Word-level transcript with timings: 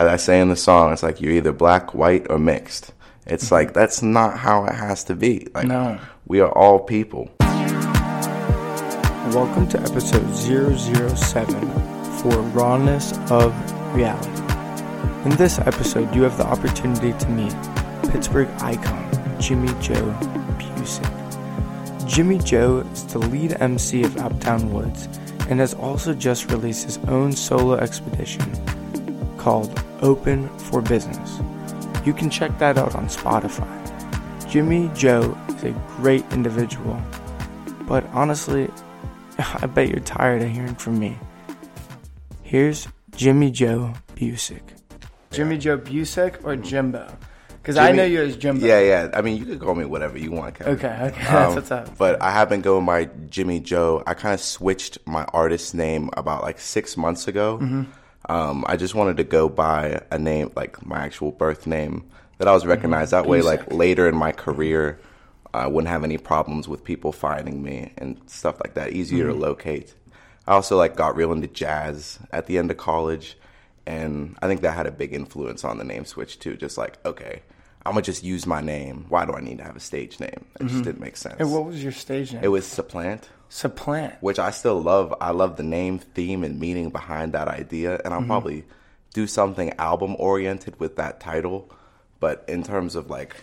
as 0.00 0.08
I 0.08 0.16
say 0.16 0.40
in 0.40 0.48
the 0.48 0.56
song, 0.56 0.94
it's 0.94 1.02
like 1.02 1.20
you're 1.20 1.32
either 1.32 1.52
black, 1.52 1.92
white, 1.92 2.26
or 2.30 2.38
mixed. 2.38 2.94
It's 3.26 3.44
mm-hmm. 3.44 3.54
like 3.54 3.74
that's 3.74 4.00
not 4.00 4.38
how 4.38 4.64
it 4.64 4.74
has 4.74 5.04
to 5.04 5.14
be. 5.14 5.46
Like 5.54 5.66
No. 5.66 6.00
we 6.26 6.40
are 6.40 6.50
all 6.52 6.78
people. 6.78 7.30
Welcome 9.30 9.68
to 9.68 9.80
episode 9.80 10.34
007 10.34 11.70
for 12.16 12.30
Rawness 12.54 13.12
of 13.30 13.52
Reality. 13.94 14.30
In 15.26 15.36
this 15.36 15.58
episode, 15.58 16.14
you 16.14 16.22
have 16.22 16.38
the 16.38 16.46
opportunity 16.46 17.12
to 17.12 17.28
meet 17.28 17.54
Pittsburgh 18.10 18.48
icon 18.62 19.38
Jimmy 19.38 19.68
Jo 19.82 20.00
Bucek. 20.56 22.08
Jimmy 22.08 22.38
Jo 22.38 22.78
is 22.78 23.04
the 23.04 23.18
lead 23.18 23.60
MC 23.60 24.04
of 24.04 24.16
Uptown 24.16 24.72
Woods 24.72 25.10
and 25.50 25.60
has 25.60 25.74
also 25.74 26.14
just 26.14 26.50
released 26.50 26.84
his 26.86 26.96
own 27.08 27.32
solo 27.32 27.74
expedition 27.74 28.50
called 29.36 29.78
Open 30.02 30.48
for 30.58 30.80
Business. 30.80 31.40
You 32.04 32.12
can 32.14 32.30
check 32.30 32.58
that 32.58 32.78
out 32.78 32.94
on 32.94 33.06
Spotify. 33.06 33.68
Jimmy 34.50 34.90
Jo 34.94 35.36
is 35.48 35.64
a 35.64 35.70
great 35.96 36.24
individual, 36.32 37.00
but 37.86 38.04
honestly, 38.06 38.70
I 39.38 39.66
bet 39.66 39.88
you're 39.88 40.00
tired 40.00 40.42
of 40.42 40.50
hearing 40.50 40.74
from 40.74 40.98
me. 40.98 41.18
Here's 42.42 42.88
Jimmy 43.14 43.50
Jo 43.50 43.92
Bucek. 44.16 44.62
Jimmy 45.30 45.58
Jo 45.58 45.78
Bucek 45.78 46.44
or 46.44 46.56
Jimbo? 46.56 47.16
Because 47.62 47.76
I 47.76 47.92
know 47.92 48.04
you 48.04 48.22
as 48.22 48.36
Jimbo. 48.36 48.66
Yeah, 48.66 48.80
yeah. 48.80 49.10
I 49.12 49.20
mean, 49.20 49.36
you 49.36 49.44
could 49.44 49.60
call 49.60 49.74
me 49.74 49.84
whatever 49.84 50.16
you 50.18 50.32
want. 50.32 50.54
Kevin. 50.54 50.74
Okay, 50.74 50.88
okay, 50.88 51.20
Um, 51.26 51.34
that's 51.34 51.54
what's 51.54 51.70
up. 51.70 51.98
But 51.98 52.20
I 52.22 52.30
have 52.30 52.48
been 52.48 52.62
going 52.62 52.86
by 52.86 53.04
Jimmy 53.28 53.60
Jo. 53.60 54.02
I 54.06 54.14
kind 54.14 54.32
of 54.32 54.40
switched 54.40 54.98
my 55.06 55.24
artist 55.26 55.74
name 55.74 56.08
about 56.16 56.42
like 56.42 56.58
six 56.58 56.96
months 56.96 57.28
ago. 57.28 57.58
Mm-hmm. 57.58 57.82
Um, 58.30 58.64
I 58.68 58.76
just 58.76 58.94
wanted 58.94 59.16
to 59.16 59.24
go 59.24 59.48
by 59.48 60.02
a 60.12 60.18
name, 60.18 60.52
like 60.54 60.86
my 60.86 60.98
actual 61.00 61.32
birth 61.32 61.66
name, 61.66 62.08
that 62.38 62.46
I 62.46 62.52
was 62.52 62.64
recognized 62.64 63.10
that 63.10 63.26
way. 63.26 63.42
Like 63.42 63.72
later 63.72 64.08
in 64.08 64.14
my 64.16 64.30
career, 64.32 65.00
I 65.52 65.66
wouldn't 65.66 65.88
have 65.88 66.04
any 66.04 66.16
problems 66.16 66.68
with 66.68 66.84
people 66.84 67.10
finding 67.12 67.60
me 67.62 67.92
and 67.98 68.20
stuff 68.26 68.60
like 68.62 68.74
that. 68.74 68.92
Easier 68.92 69.26
Mm-hmm. 69.26 69.40
to 69.40 69.46
locate. 69.46 69.94
I 70.46 70.52
also 70.52 70.76
like 70.76 70.94
got 70.96 71.16
real 71.16 71.32
into 71.32 71.48
jazz 71.48 72.20
at 72.32 72.46
the 72.46 72.56
end 72.58 72.70
of 72.70 72.76
college, 72.76 73.36
and 73.86 74.36
I 74.42 74.46
think 74.46 74.60
that 74.62 74.74
had 74.76 74.86
a 74.86 74.92
big 74.92 75.12
influence 75.12 75.64
on 75.64 75.78
the 75.78 75.84
name 75.84 76.04
switch 76.04 76.38
too. 76.38 76.56
Just 76.56 76.78
like, 76.78 77.04
okay, 77.04 77.42
I'm 77.84 77.92
gonna 77.94 78.02
just 78.02 78.22
use 78.22 78.46
my 78.46 78.60
name. 78.60 79.06
Why 79.08 79.24
do 79.26 79.32
I 79.32 79.40
need 79.40 79.58
to 79.58 79.64
have 79.64 79.76
a 79.76 79.80
stage 79.80 80.20
name? 80.20 80.44
It 80.60 80.68
just 80.68 80.84
didn't 80.84 81.00
make 81.00 81.16
sense. 81.16 81.34
Mm-hmm. 81.34 81.42
And 81.42 81.52
what 81.52 81.64
was 81.66 81.82
your 81.82 81.92
stage 81.92 82.32
name? 82.32 82.44
It 82.44 82.48
was 82.48 82.64
Supplant, 82.66 83.28
Supplant. 83.50 84.14
which 84.20 84.38
I 84.38 84.52
still 84.52 84.80
love. 84.80 85.12
I 85.20 85.32
love 85.32 85.56
the 85.56 85.64
name, 85.64 85.98
theme, 85.98 86.44
and 86.44 86.60
meaning 86.60 86.90
behind 86.90 87.32
that 87.32 87.48
idea, 87.48 88.00
and 88.04 88.14
I'll 88.14 88.20
mm-hmm. 88.20 88.28
probably 88.28 88.64
do 89.12 89.26
something 89.26 89.72
album 89.76 90.14
oriented 90.18 90.78
with 90.78 90.96
that 90.96 91.18
title. 91.18 91.68
But 92.20 92.44
in 92.46 92.62
terms 92.62 92.94
of 92.94 93.10
like 93.10 93.36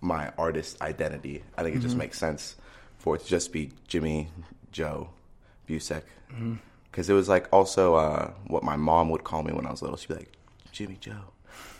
my 0.00 0.32
artist 0.36 0.82
identity, 0.82 1.44
I 1.56 1.62
think 1.62 1.76
it 1.76 1.80
just 1.80 1.92
mm-hmm. 1.92 2.00
makes 2.00 2.18
sense 2.18 2.56
for 2.98 3.14
it 3.14 3.22
to 3.22 3.28
just 3.28 3.52
be 3.52 3.70
Jimmy 3.86 4.28
Jo 4.72 5.10
Bucek. 5.68 6.02
Mm-hmm. 6.32 6.54
Because 6.90 7.08
it 7.08 7.14
was 7.14 7.28
like 7.28 7.48
also 7.52 7.94
uh, 7.94 8.30
what 8.48 8.64
my 8.64 8.76
mom 8.76 9.08
would 9.10 9.22
call 9.22 9.44
me 9.44 9.52
when 9.52 9.66
I 9.66 9.70
was 9.70 9.82
little. 9.82 9.96
She'd 9.96 10.08
be 10.08 10.14
like, 10.14 10.32
Jimmy 10.72 10.96
Jo. 11.00 11.14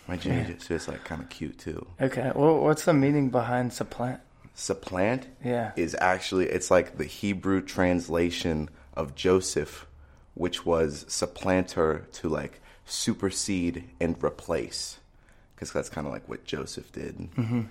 My 0.06 0.17
Jimmy 0.17 0.45
Jo. 0.45 0.55
So 0.58 0.75
it's 0.75 0.86
like 0.86 1.02
kind 1.05 1.22
of 1.22 1.28
cute 1.28 1.58
too. 1.58 1.86
Okay, 2.00 2.30
well, 2.34 2.61
what's 2.61 2.84
the 2.84 2.95
meaning 2.95 3.30
behind 3.30 3.72
supplant? 3.72 4.20
Supplant 4.55 5.27
Yeah. 5.45 5.73
is 5.77 5.97
actually 6.01 6.47
it's 6.49 6.71
like 6.71 6.97
the 6.97 7.05
Hebrew 7.05 7.61
translation 7.61 8.71
of 8.95 9.15
Joseph, 9.17 9.87
which 10.35 10.65
was 10.65 11.05
supplanter 11.09 12.07
to 12.13 12.29
like 12.29 12.61
supersede 12.87 13.85
and 14.01 14.23
replace, 14.23 14.99
because 15.55 15.73
that's 15.73 15.89
kind 15.89 16.07
of 16.07 16.13
like 16.13 16.29
what 16.29 16.45
Joseph 16.45 16.93
did 16.93 17.17
Mm-hmm. 17.37 17.63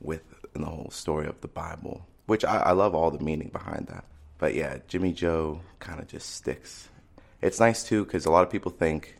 with 0.00 0.22
the 0.54 0.64
whole 0.64 0.90
story 0.90 1.26
of 1.26 1.40
the 1.42 1.48
Bible. 1.48 2.06
Which 2.26 2.44
I, 2.44 2.58
I 2.58 2.72
love 2.72 2.94
all 2.94 3.10
the 3.10 3.22
meaning 3.22 3.48
behind 3.52 3.88
that. 3.88 4.04
But 4.38 4.54
yeah, 4.54 4.78
Jimmy 4.88 5.12
Jo 5.12 5.60
kind 5.80 6.00
of 6.00 6.08
just 6.08 6.34
sticks. 6.34 6.88
It's 7.42 7.60
nice 7.60 7.82
too 7.84 8.04
because 8.04 8.24
a 8.24 8.30
lot 8.30 8.44
of 8.44 8.50
people 8.50 8.70
think 8.70 9.16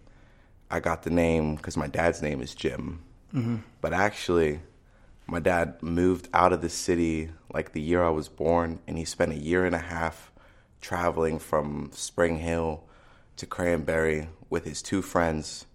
I 0.71 0.81
got 0.81 1.03
the 1.03 1.11
name 1.11 1.57
because 1.57 1.77
my 1.77 1.89
dad's 1.89 2.23
name 2.23 2.41
is 2.41 2.55
Jim, 2.55 3.03
but 3.81 3.93
actually 3.93 4.61
my 5.31 5.41
dad 5.41 5.81
moved 5.81 6.29
out 6.35 6.53
of 6.53 6.61
the 6.61 6.69
city 6.69 7.31
like 7.53 7.73
the 7.73 7.81
year 7.81 8.03
I 8.03 8.11
was 8.11 8.29
born, 8.29 8.81
and 8.87 8.99
he 8.99 9.05
spent 9.05 9.33
a 9.33 9.37
year 9.37 9.65
and 9.65 9.75
a 9.75 9.79
half 9.79 10.33
traveling 10.81 11.39
from 11.39 11.91
Spring 11.93 12.39
Hill 12.39 12.85
to 13.37 13.47
Cranberry 13.47 14.29
with 14.49 14.65
his 14.65 14.83
two 14.83 15.03
friends, 15.03 15.67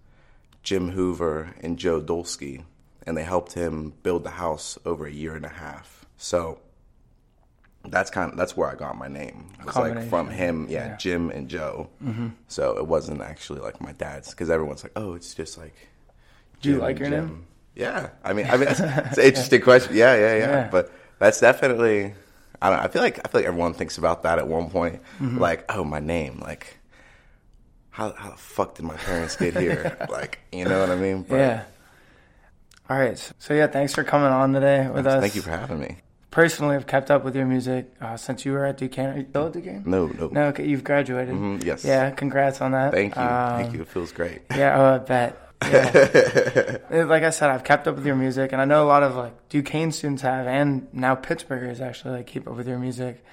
Jim 0.61 0.89
Hoover 0.91 1.55
and 1.61 1.77
Joe 1.77 2.01
Dolsky, 2.01 2.63
and 3.07 3.16
they 3.16 3.23
helped 3.23 3.53
him 3.53 3.93
build 4.03 4.23
the 4.23 4.31
house 4.31 4.77
over 4.85 5.05
a 5.05 5.11
year 5.11 5.35
and 5.35 5.45
a 5.45 5.49
half. 5.49 6.05
So 6.17 6.59
that's 7.85 8.09
kind 8.09 8.31
of 8.31 8.37
that's 8.37 8.57
where 8.57 8.69
I 8.69 8.75
got 8.75 8.97
my 8.97 9.07
name. 9.07 9.53
It 9.59 9.66
was 9.66 9.75
like 9.75 10.09
from 10.09 10.29
him, 10.29 10.67
yeah, 10.69 10.73
Yeah. 10.73 10.87
Mm-hmm. 10.87 10.97
Jim 10.97 11.29
and 11.29 11.49
Joe. 11.49 11.89
So 12.47 12.77
it 12.77 12.87
wasn't 12.87 13.22
actually 13.22 13.61
like 13.61 13.79
my 13.79 13.93
dad's 13.93 14.31
because 14.31 14.49
everyone's 14.49 14.83
like, 14.83 14.93
oh, 14.95 15.13
it's 15.13 15.33
just 15.33 15.57
like. 15.57 15.75
Do 16.61 16.72
you 16.72 16.77
like 16.77 16.99
your 16.99 17.09
Jim. 17.09 17.27
name? 17.27 17.47
Yeah, 17.75 18.09
I 18.23 18.33
mean, 18.33 18.47
I 18.47 18.57
mean, 18.57 18.69
it's, 18.69 18.79
it's 18.79 19.17
an 19.17 19.23
interesting 19.25 19.61
question. 19.61 19.95
Yeah, 19.95 20.15
yeah, 20.15 20.35
yeah, 20.37 20.49
Yeah. 20.49 20.69
But 20.71 20.91
that's 21.19 21.39
definitely. 21.39 22.13
I 22.61 22.69
don't. 22.69 22.79
I 22.79 22.87
feel 22.87 23.01
like 23.01 23.19
I 23.25 23.29
feel 23.29 23.41
like 23.41 23.47
everyone 23.47 23.73
thinks 23.73 23.97
about 23.97 24.23
that 24.23 24.39
at 24.39 24.47
one 24.47 24.69
point. 24.69 25.01
Mm-hmm. 25.19 25.39
Like, 25.39 25.65
oh, 25.69 25.83
my 25.83 25.99
name. 25.99 26.39
Like, 26.39 26.77
how 27.89 28.13
how 28.13 28.31
the 28.31 28.37
fuck 28.37 28.75
did 28.75 28.85
my 28.85 28.95
parents 28.95 29.35
get 29.35 29.57
here? 29.57 29.97
like, 30.09 30.39
you 30.53 30.63
know 30.65 30.79
what 30.79 30.89
I 30.89 30.95
mean? 30.95 31.23
But 31.23 31.35
Yeah. 31.35 31.63
All 32.89 32.97
right. 32.97 33.17
So, 33.39 33.53
yeah, 33.53 33.67
thanks 33.67 33.93
for 33.93 34.03
coming 34.03 34.27
on 34.27 34.53
today 34.53 34.87
with 34.89 35.07
us. 35.07 35.19
Thank 35.19 35.35
you 35.35 35.41
for 35.41 35.49
having 35.49 35.79
me. 35.79 35.97
Personally, 36.31 36.75
I've 36.75 36.85
kept 36.85 37.09
up 37.09 37.23
with 37.23 37.35
your 37.35 37.45
music 37.45 37.91
uh, 38.01 38.15
since 38.17 38.45
you 38.45 38.51
were 38.51 38.65
at 38.65 38.77
Duquesne. 38.77 39.09
Are 39.15 39.17
you 39.17 39.25
still 39.29 39.47
at 39.47 39.53
Duquesne? 39.53 39.83
No, 39.85 40.07
no. 40.07 40.27
No, 40.27 40.43
okay, 40.47 40.65
you've 40.67 40.83
graduated. 40.83 41.33
Mhm, 41.33 41.63
yes. 41.63 41.83
Yeah, 41.85 42.11
congrats 42.11 42.61
on 42.61 42.71
that. 42.73 42.91
Thank 42.93 43.15
you. 43.15 43.21
Thank 43.21 43.69
Um, 43.69 43.75
you. 43.75 43.81
It 43.81 43.87
feels 43.87 44.11
great. 44.11 44.41
Yeah, 44.55 44.77
oh, 44.79 44.95
I 44.95 44.97
bet. 44.99 45.44
Yeah. 45.71 47.03
Like 47.05 47.23
I 47.23 47.29
said, 47.31 47.49
I've 47.49 47.63
kept 47.63 47.87
up 47.87 47.95
with 47.95 48.05
your 48.05 48.15
music, 48.15 48.51
and 48.51 48.61
I 48.61 48.65
know 48.65 48.83
a 48.83 48.87
lot 48.87 49.03
of 49.03 49.15
like 49.15 49.49
Duquesne 49.49 49.91
students 49.91 50.21
have, 50.21 50.47
and 50.47 50.87
now 50.93 51.15
Pittsburghers 51.15 51.81
actually 51.81 52.17
like 52.17 52.27
keep 52.27 52.47
up 52.47 52.55
with 52.55 52.67
your 52.67 52.77
music, 52.79 53.23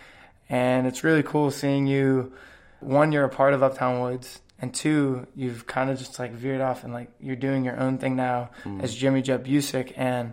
and 0.48 0.86
it's 0.86 1.04
really 1.04 1.22
cool 1.22 1.50
seeing 1.50 1.86
you. 1.86 2.32
One, 2.80 3.12
you're 3.12 3.24
a 3.24 3.28
part 3.28 3.54
of 3.54 3.62
Uptown 3.62 4.00
Woods, 4.00 4.40
and 4.58 4.74
two, 4.74 5.26
you've 5.36 5.66
kind 5.66 5.90
of 5.90 5.98
just 5.98 6.18
like 6.18 6.32
veered 6.32 6.60
off 6.60 6.82
and 6.84 6.92
like 6.92 7.10
you're 7.20 7.36
doing 7.36 7.64
your 7.64 7.78
own 7.78 7.98
thing 7.98 8.16
now 8.16 8.50
as 8.80 8.94
Jimmy 8.94 9.22
Jo 9.22 9.38
Bucek, 9.38 9.92
and 9.96 10.32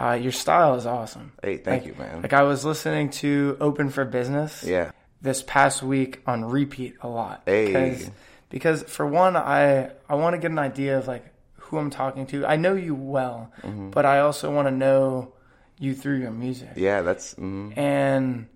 uh, 0.00 0.12
your 0.12 0.32
style 0.32 0.74
is 0.76 0.86
awesome. 0.86 1.32
Hey, 1.42 1.56
thank 1.56 1.84
Like- 1.84 1.92
you, 1.92 1.98
man. 2.00 2.22
Like 2.22 2.32
I 2.32 2.42
was 2.42 2.64
listening 2.64 3.10
to 3.10 3.56
Open 3.60 3.90
for 3.90 4.04
Business 4.04 4.62
yeah. 4.64 4.92
this 5.20 5.42
past 5.42 5.82
week 5.82 6.20
on 6.26 6.44
repeat 6.44 6.96
a 7.02 7.08
lot. 7.08 7.42
Hey. 7.46 8.08
Because, 8.52 8.82
for 8.84 9.04
one, 9.06 9.34
I 9.36 9.90
I 10.08 10.14
want 10.14 10.34
to 10.34 10.38
get 10.38 10.50
an 10.52 10.58
idea 10.60 10.96
of 10.98 11.08
like 11.08 11.24
who 11.56 11.78
I'm 11.78 11.90
talking 11.90 12.26
to. 12.28 12.46
I 12.46 12.56
know 12.56 12.74
you 12.74 12.94
well, 12.94 13.50
Mm-hmm. 13.62 13.90
but 13.90 14.04
I 14.06 14.20
also 14.20 14.54
want 14.54 14.68
to 14.68 14.72
know 14.72 15.32
you 15.78 15.94
through 15.94 16.18
your 16.20 16.30
music. 16.30 16.70
Yeah, 16.76 17.02
that's 17.02 17.34
mm, 17.34 17.76
And 17.76 18.46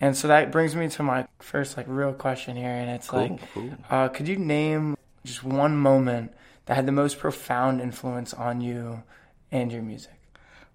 and 0.00 0.16
so 0.16 0.28
that 0.28 0.52
brings 0.52 0.76
me 0.76 0.88
to 0.90 1.02
my 1.02 1.26
first 1.40 1.76
like 1.76 1.86
real 1.88 2.12
question 2.12 2.56
here, 2.56 2.68
and 2.70 2.88
it's 2.90 3.08
cool. 3.08 3.20
like, 3.20 3.52
cool. 3.54 3.70
uh, 3.90 4.08
could 4.08 4.28
you 4.28 4.36
name 4.36 4.96
just 5.24 5.42
one 5.42 5.76
moment 5.76 6.32
that 6.66 6.74
had 6.76 6.86
the 6.86 6.92
most 6.92 7.18
profound 7.18 7.80
influence 7.80 8.32
on 8.34 8.60
you 8.60 9.02
and 9.50 9.72
your 9.72 9.82
music? 9.82 10.12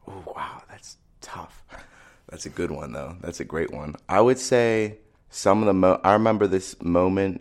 Oh, 0.07 0.23
wow, 0.35 0.63
that's 0.69 0.97
tough. 1.21 1.63
That's 2.29 2.45
a 2.47 2.49
good 2.49 2.71
one, 2.71 2.91
though. 2.91 3.15
That's 3.21 3.39
a 3.39 3.45
great 3.45 3.71
one. 3.71 3.95
I 4.09 4.19
would 4.19 4.39
say 4.39 4.97
some 5.29 5.59
of 5.61 5.67
the 5.67 5.73
mo- 5.73 6.01
I 6.03 6.13
remember 6.13 6.47
this 6.47 6.75
moment. 6.81 7.39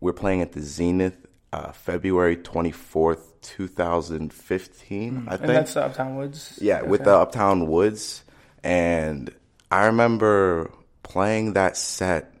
We're 0.00 0.12
playing 0.12 0.42
at 0.42 0.52
the 0.52 0.60
Zenith, 0.60 1.26
uh, 1.52 1.72
February 1.72 2.36
twenty 2.36 2.72
fourth, 2.72 3.40
two 3.40 3.66
thousand 3.68 4.32
fifteen. 4.32 5.26
I 5.28 5.32
And 5.32 5.40
think. 5.40 5.52
that's 5.52 5.74
the 5.74 5.84
Uptown 5.84 6.16
Woods. 6.16 6.58
Yeah, 6.60 6.82
with 6.82 7.04
the 7.04 7.14
Uptown 7.14 7.66
Woods. 7.66 8.24
And 8.62 9.32
I 9.70 9.86
remember 9.86 10.70
playing 11.02 11.54
that 11.54 11.76
set 11.76 12.34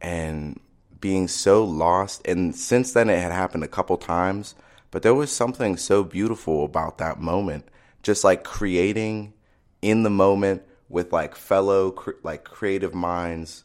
and 0.00 0.60
being 1.00 1.28
so 1.28 1.64
lost. 1.64 2.26
And 2.26 2.54
since 2.54 2.92
then, 2.92 3.08
it 3.08 3.18
had 3.18 3.32
happened 3.32 3.64
a 3.64 3.68
couple 3.68 3.96
times. 3.96 4.54
But 4.90 5.02
there 5.02 5.14
was 5.14 5.32
something 5.32 5.76
so 5.76 6.04
beautiful 6.04 6.64
about 6.64 6.98
that 6.98 7.20
moment. 7.20 7.68
Just 8.02 8.24
like 8.24 8.44
creating 8.44 9.32
in 9.80 10.02
the 10.02 10.10
moment 10.10 10.62
with 10.88 11.12
like 11.12 11.34
fellow 11.34 11.90
cr- 11.90 12.12
like 12.22 12.44
creative 12.44 12.94
minds 12.94 13.64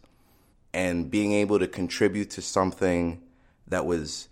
and 0.73 1.09
being 1.09 1.33
able 1.33 1.59
to 1.59 1.67
contribute 1.67 2.29
to 2.31 2.41
something 2.41 3.21
that 3.67 3.85
was 3.85 4.27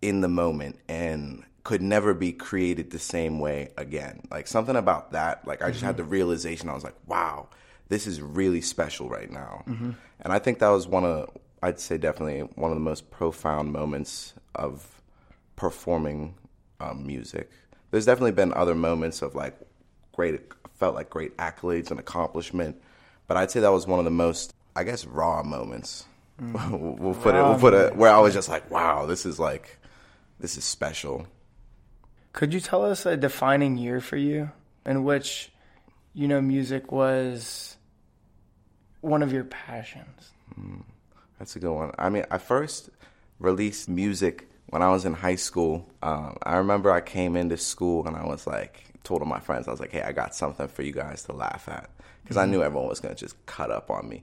in 0.00 0.20
the 0.20 0.28
moment 0.28 0.78
and 0.88 1.44
could 1.64 1.82
never 1.82 2.12
be 2.12 2.32
created 2.32 2.90
the 2.90 2.98
same 2.98 3.38
way 3.38 3.70
again. 3.76 4.22
Like 4.30 4.48
something 4.48 4.76
about 4.76 5.12
that, 5.12 5.46
like 5.46 5.62
I 5.62 5.70
just 5.70 5.84
had 5.84 5.96
the 5.96 6.04
realization 6.04 6.68
I 6.68 6.74
was 6.74 6.84
like, 6.84 6.96
wow, 7.06 7.48
this 7.88 8.06
is 8.06 8.20
really 8.20 8.60
special 8.60 9.08
right 9.08 9.30
now. 9.30 9.62
And 10.20 10.32
I 10.32 10.38
think 10.38 10.58
that 10.58 10.68
was 10.68 10.86
one 10.88 11.04
of 11.04 11.30
I'd 11.62 11.78
say 11.78 11.96
definitely 11.96 12.40
one 12.56 12.72
of 12.72 12.76
the 12.76 12.82
most 12.82 13.10
profound 13.10 13.72
moments 13.72 14.34
of 14.54 15.00
performing 15.54 16.34
um, 16.80 17.06
music. 17.06 17.50
There's 17.92 18.04
definitely 18.04 18.32
been 18.32 18.52
other 18.54 18.74
moments 18.74 19.22
of 19.22 19.36
like 19.36 19.56
great, 20.12 20.40
felt 20.74 20.96
like 20.96 21.08
great 21.08 21.36
accolades 21.36 21.92
and 21.92 22.00
accomplishment, 22.00 22.82
but 23.28 23.36
I'd 23.36 23.52
say 23.52 23.60
that 23.60 23.70
was 23.70 23.86
one 23.86 24.00
of 24.00 24.04
the 24.04 24.10
most, 24.10 24.54
I 24.74 24.84
guess, 24.84 25.04
raw 25.04 25.42
moments. 25.42 26.06
Mm. 26.40 26.70
we'll, 26.80 26.94
we'll 26.94 27.14
put 27.14 27.34
it, 27.34 27.42
we'll 27.42 27.58
put 27.58 27.74
it 27.74 27.96
where 27.96 28.12
I 28.12 28.18
was 28.18 28.34
just 28.34 28.48
like, 28.48 28.70
wow, 28.70 29.06
this 29.06 29.26
is 29.26 29.38
like, 29.38 29.78
this 30.40 30.56
is 30.56 30.64
special. 30.64 31.26
Could 32.32 32.54
you 32.54 32.60
tell 32.60 32.84
us 32.84 33.04
a 33.04 33.16
defining 33.16 33.76
year 33.76 34.00
for 34.00 34.16
you 34.16 34.50
in 34.86 35.04
which, 35.04 35.52
you 36.14 36.28
know, 36.28 36.40
music 36.40 36.90
was 36.90 37.76
one 39.02 39.22
of 39.22 39.32
your 39.32 39.44
passions? 39.44 40.32
Hmm, 40.54 40.80
that's 41.38 41.56
a 41.56 41.58
good 41.58 41.72
one. 41.72 41.92
I 41.98 42.08
mean, 42.08 42.24
I 42.30 42.38
first 42.38 42.88
released 43.38 43.88
music 43.88 44.48
when 44.68 44.80
I 44.80 44.90
was 44.90 45.04
in 45.04 45.12
high 45.12 45.36
school. 45.36 45.86
Um, 46.02 46.38
I 46.42 46.56
remember 46.56 46.90
I 46.90 47.02
came 47.02 47.36
into 47.36 47.58
school 47.58 48.06
and 48.06 48.16
I 48.16 48.24
was 48.24 48.46
like, 48.46 48.84
told 49.04 49.20
all 49.20 49.28
my 49.28 49.40
friends, 49.40 49.68
I 49.68 49.70
was 49.70 49.80
like, 49.80 49.92
hey, 49.92 50.02
I 50.02 50.12
got 50.12 50.34
something 50.34 50.68
for 50.68 50.82
you 50.82 50.92
guys 50.92 51.24
to 51.24 51.32
laugh 51.32 51.68
at. 51.68 51.90
Because 52.22 52.36
I 52.36 52.44
mm-hmm. 52.44 52.52
knew 52.52 52.62
everyone 52.62 52.88
was 52.88 53.00
going 53.00 53.14
to 53.14 53.20
just 53.20 53.44
cut 53.46 53.70
up 53.70 53.90
on 53.90 54.08
me. 54.08 54.22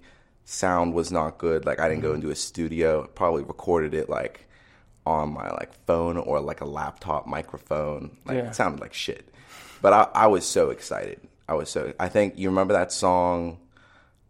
Sound 0.52 0.96
was 0.96 1.12
not 1.12 1.38
good. 1.38 1.66
Like, 1.66 1.80
I 1.80 1.88
didn't 1.88 2.02
go 2.02 2.14
into 2.14 2.32
a 2.32 2.36
studio, 2.36 3.06
probably 3.14 3.44
recorded 3.44 3.94
it 3.94 4.10
like 4.10 4.48
on 5.06 5.32
my 5.34 5.48
like 5.52 5.72
phone 5.86 6.18
or 6.18 6.40
like 6.40 6.62
a 6.62 6.66
laptop 6.66 7.28
microphone. 7.28 8.18
Like, 8.26 8.38
Yeah. 8.38 8.48
it 8.48 8.56
sounded 8.56 8.82
like 8.82 8.94
shit. 8.94 9.30
But 9.82 9.94
I, 9.94 10.08
I 10.24 10.28
was 10.28 10.46
so 10.48 10.72
excited. 10.72 11.20
I 11.48 11.54
was 11.54 11.70
so, 11.70 11.94
I 12.00 12.10
think 12.10 12.38
you 12.40 12.50
remember 12.50 12.74
that 12.74 12.92
song 12.92 13.60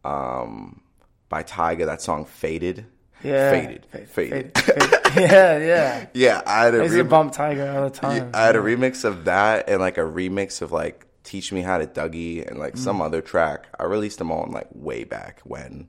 um, 0.03 0.81
by 1.29 1.43
Tyga, 1.43 1.85
that 1.85 2.01
song 2.01 2.25
Faded? 2.25 2.85
Yeah. 3.23 3.51
Faded. 3.51 3.85
Fade- 3.85 4.09
Faded. 4.09 4.57
fade- 4.57 4.75
fade. 4.75 4.91
yeah, 5.31 5.57
yeah. 5.57 6.05
Yeah, 6.13 6.41
I 6.45 6.65
had 6.65 6.75
a 6.75 6.79
I 6.79 6.83
used 6.83 6.95
to 6.95 7.03
bump 7.03 7.33
Tyga 7.33 7.75
all 7.75 7.89
the 7.89 7.95
time. 7.95 8.31
I 8.33 8.45
had 8.45 8.55
a 8.55 8.59
remix 8.59 9.03
of 9.05 9.25
that 9.25 9.69
and 9.69 9.79
like 9.79 9.97
a 9.97 10.01
remix 10.01 10.61
of 10.61 10.71
like 10.71 11.05
"Teach 11.23 11.51
Me 11.51 11.61
How 11.61 11.77
to 11.77 11.87
Dougie" 11.87 12.45
and 12.47 12.59
like 12.59 12.73
Mm. 12.75 12.79
some 12.79 13.01
other 13.01 13.21
track. 13.21 13.65
I 13.79 13.83
released 13.85 14.17
them 14.19 14.31
all 14.31 14.45
in 14.45 14.51
like 14.51 14.67
way 14.73 15.03
back 15.03 15.41
when, 15.43 15.87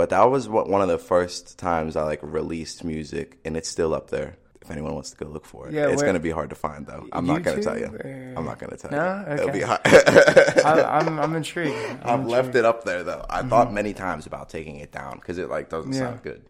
but 0.00 0.08
that 0.08 0.30
was 0.30 0.48
what 0.48 0.66
one 0.66 0.80
of 0.80 0.88
the 0.88 0.96
first 0.96 1.58
times 1.58 1.94
I 1.94 2.04
like 2.04 2.20
released 2.22 2.84
music, 2.84 3.36
and 3.44 3.54
it's 3.54 3.68
still 3.68 3.92
up 3.92 4.08
there. 4.08 4.38
If 4.62 4.70
anyone 4.70 4.94
wants 4.94 5.10
to 5.10 5.16
go 5.22 5.26
look 5.26 5.44
for 5.44 5.68
it, 5.68 5.74
Yeah, 5.74 5.88
it's 5.90 6.02
gonna 6.02 6.18
be 6.18 6.30
hard 6.30 6.48
to 6.48 6.56
find 6.56 6.86
though. 6.86 7.06
I'm 7.12 7.26
not 7.26 7.42
gonna 7.42 7.62
tell 7.62 7.78
you. 7.78 7.88
Or- 7.88 8.34
I'm 8.34 8.46
not 8.46 8.58
gonna 8.58 8.78
tell 8.78 8.90
No? 8.90 9.24
you. 9.26 9.34
It'll 9.34 9.50
Okay. 9.50 9.58
be 9.58 9.62
hard. 9.62 9.80
I, 9.84 11.00
I'm, 11.00 11.18
I'm 11.18 11.36
intrigued. 11.36 11.76
I'm 12.02 12.20
I've 12.22 12.26
left 12.26 12.54
it 12.54 12.64
up 12.64 12.84
there 12.84 13.02
though. 13.02 13.26
I 13.28 13.42
thought 13.42 13.66
mm-hmm. 13.66 13.74
many 13.74 13.92
times 13.92 14.24
about 14.24 14.48
taking 14.48 14.76
it 14.76 14.90
down 14.90 15.16
because 15.16 15.36
it 15.36 15.50
like 15.50 15.68
doesn't 15.68 15.92
Yeah. 15.92 15.98
sound 15.98 16.22
good 16.22 16.46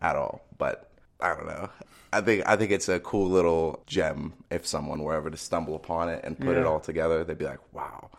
at 0.00 0.14
all. 0.14 0.46
But 0.56 0.88
I 1.20 1.34
don't 1.34 1.48
know. 1.48 1.70
I 2.12 2.20
think 2.20 2.48
I 2.48 2.54
think 2.54 2.70
it's 2.70 2.88
a 2.88 3.00
cool 3.00 3.28
little 3.28 3.82
gem 3.88 4.34
if 4.48 4.64
someone 4.64 5.02
were 5.02 5.14
ever 5.14 5.28
to 5.28 5.36
stumble 5.36 5.74
upon 5.74 6.08
it 6.08 6.20
and 6.22 6.38
put 6.38 6.56
it 6.56 6.64
all 6.64 6.78
together. 6.78 7.24
They'd 7.24 7.36
be 7.36 7.46
like, 7.46 7.72
"Wow, 7.72 8.10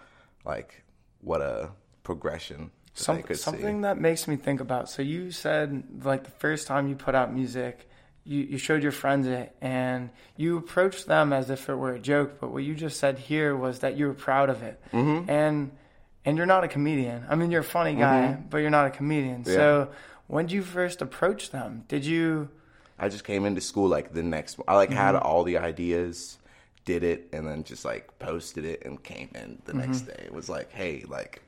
like 0.44 0.84
what 1.22 1.42
a 1.42 1.70
progression." 2.04 2.72
Some, 2.95 3.24
something 3.34 3.78
see. 3.78 3.81
that 3.81 3.98
makes 4.00 4.28
me 4.28 4.36
think 4.36 4.60
about. 4.62 4.90
So 4.90 5.01
you 5.01 5.31
said 5.31 5.84
like 6.04 6.24
the 6.25 6.31
first 6.31 6.68
time 6.68 6.88
you 6.88 6.95
put 6.95 7.16
out 7.16 7.34
music, 7.34 7.90
you, 8.24 8.42
you 8.42 8.57
showed 8.57 8.84
your 8.84 8.92
friends 8.92 9.25
it 9.28 9.56
and 9.62 10.12
you 10.38 10.57
approached 10.57 11.07
them 11.07 11.34
as 11.34 11.50
if 11.50 11.69
it 11.69 11.75
were 11.75 11.94
a 11.94 12.00
joke. 12.00 12.40
But 12.40 12.51
what 12.51 12.63
you 12.63 12.75
just 12.75 13.00
said 13.00 13.18
here 13.18 13.56
was 13.56 13.80
that 13.80 13.98
you 13.98 14.06
were 14.07 14.13
proud 14.13 14.50
of 14.50 14.62
it, 14.62 14.80
mm-hmm. 14.94 15.30
and 15.30 15.72
and 16.24 16.38
you're 16.38 16.45
not 16.45 16.63
a 16.63 16.68
comedian. 16.68 17.25
I 17.30 17.36
mean, 17.36 17.51
you're 17.51 17.62
a 17.62 17.66
funny 17.66 17.95
guy, 17.95 18.38
but 18.50 18.57
you're 18.60 18.69
not 18.69 18.86
a 18.88 18.92
comedian. 18.92 19.44
So 19.44 19.89
when 20.28 20.46
did 20.46 20.54
you 20.54 20.62
first 20.62 21.01
approach 21.01 21.50
them? 21.51 21.84
Did 21.88 22.06
you? 22.06 22.50
I 23.00 23.10
just 23.10 23.24
came 23.25 23.46
into 23.46 23.60
school 23.60 23.89
like 23.89 24.13
the 24.13 24.24
next. 24.24 24.60
I 24.68 24.75
like 24.75 24.92
had 24.92 25.16
Mm-hmm. 25.16 25.25
all 25.25 25.44
the 25.44 25.57
ideas, 25.57 26.38
did 26.86 27.04
it, 27.04 27.28
and 27.34 27.46
then 27.48 27.63
just 27.63 27.84
like 27.84 28.19
posted 28.19 28.66
it 28.66 28.86
and 28.86 29.01
came 29.04 29.30
in 29.34 29.62
the 29.66 29.74
next 29.74 30.01
Mm-hmm. 30.06 30.12
day. 30.12 30.24
It 30.28 30.34
was 30.34 30.48
like, 30.48 30.72
hey, 30.72 31.04
like. 31.10 31.42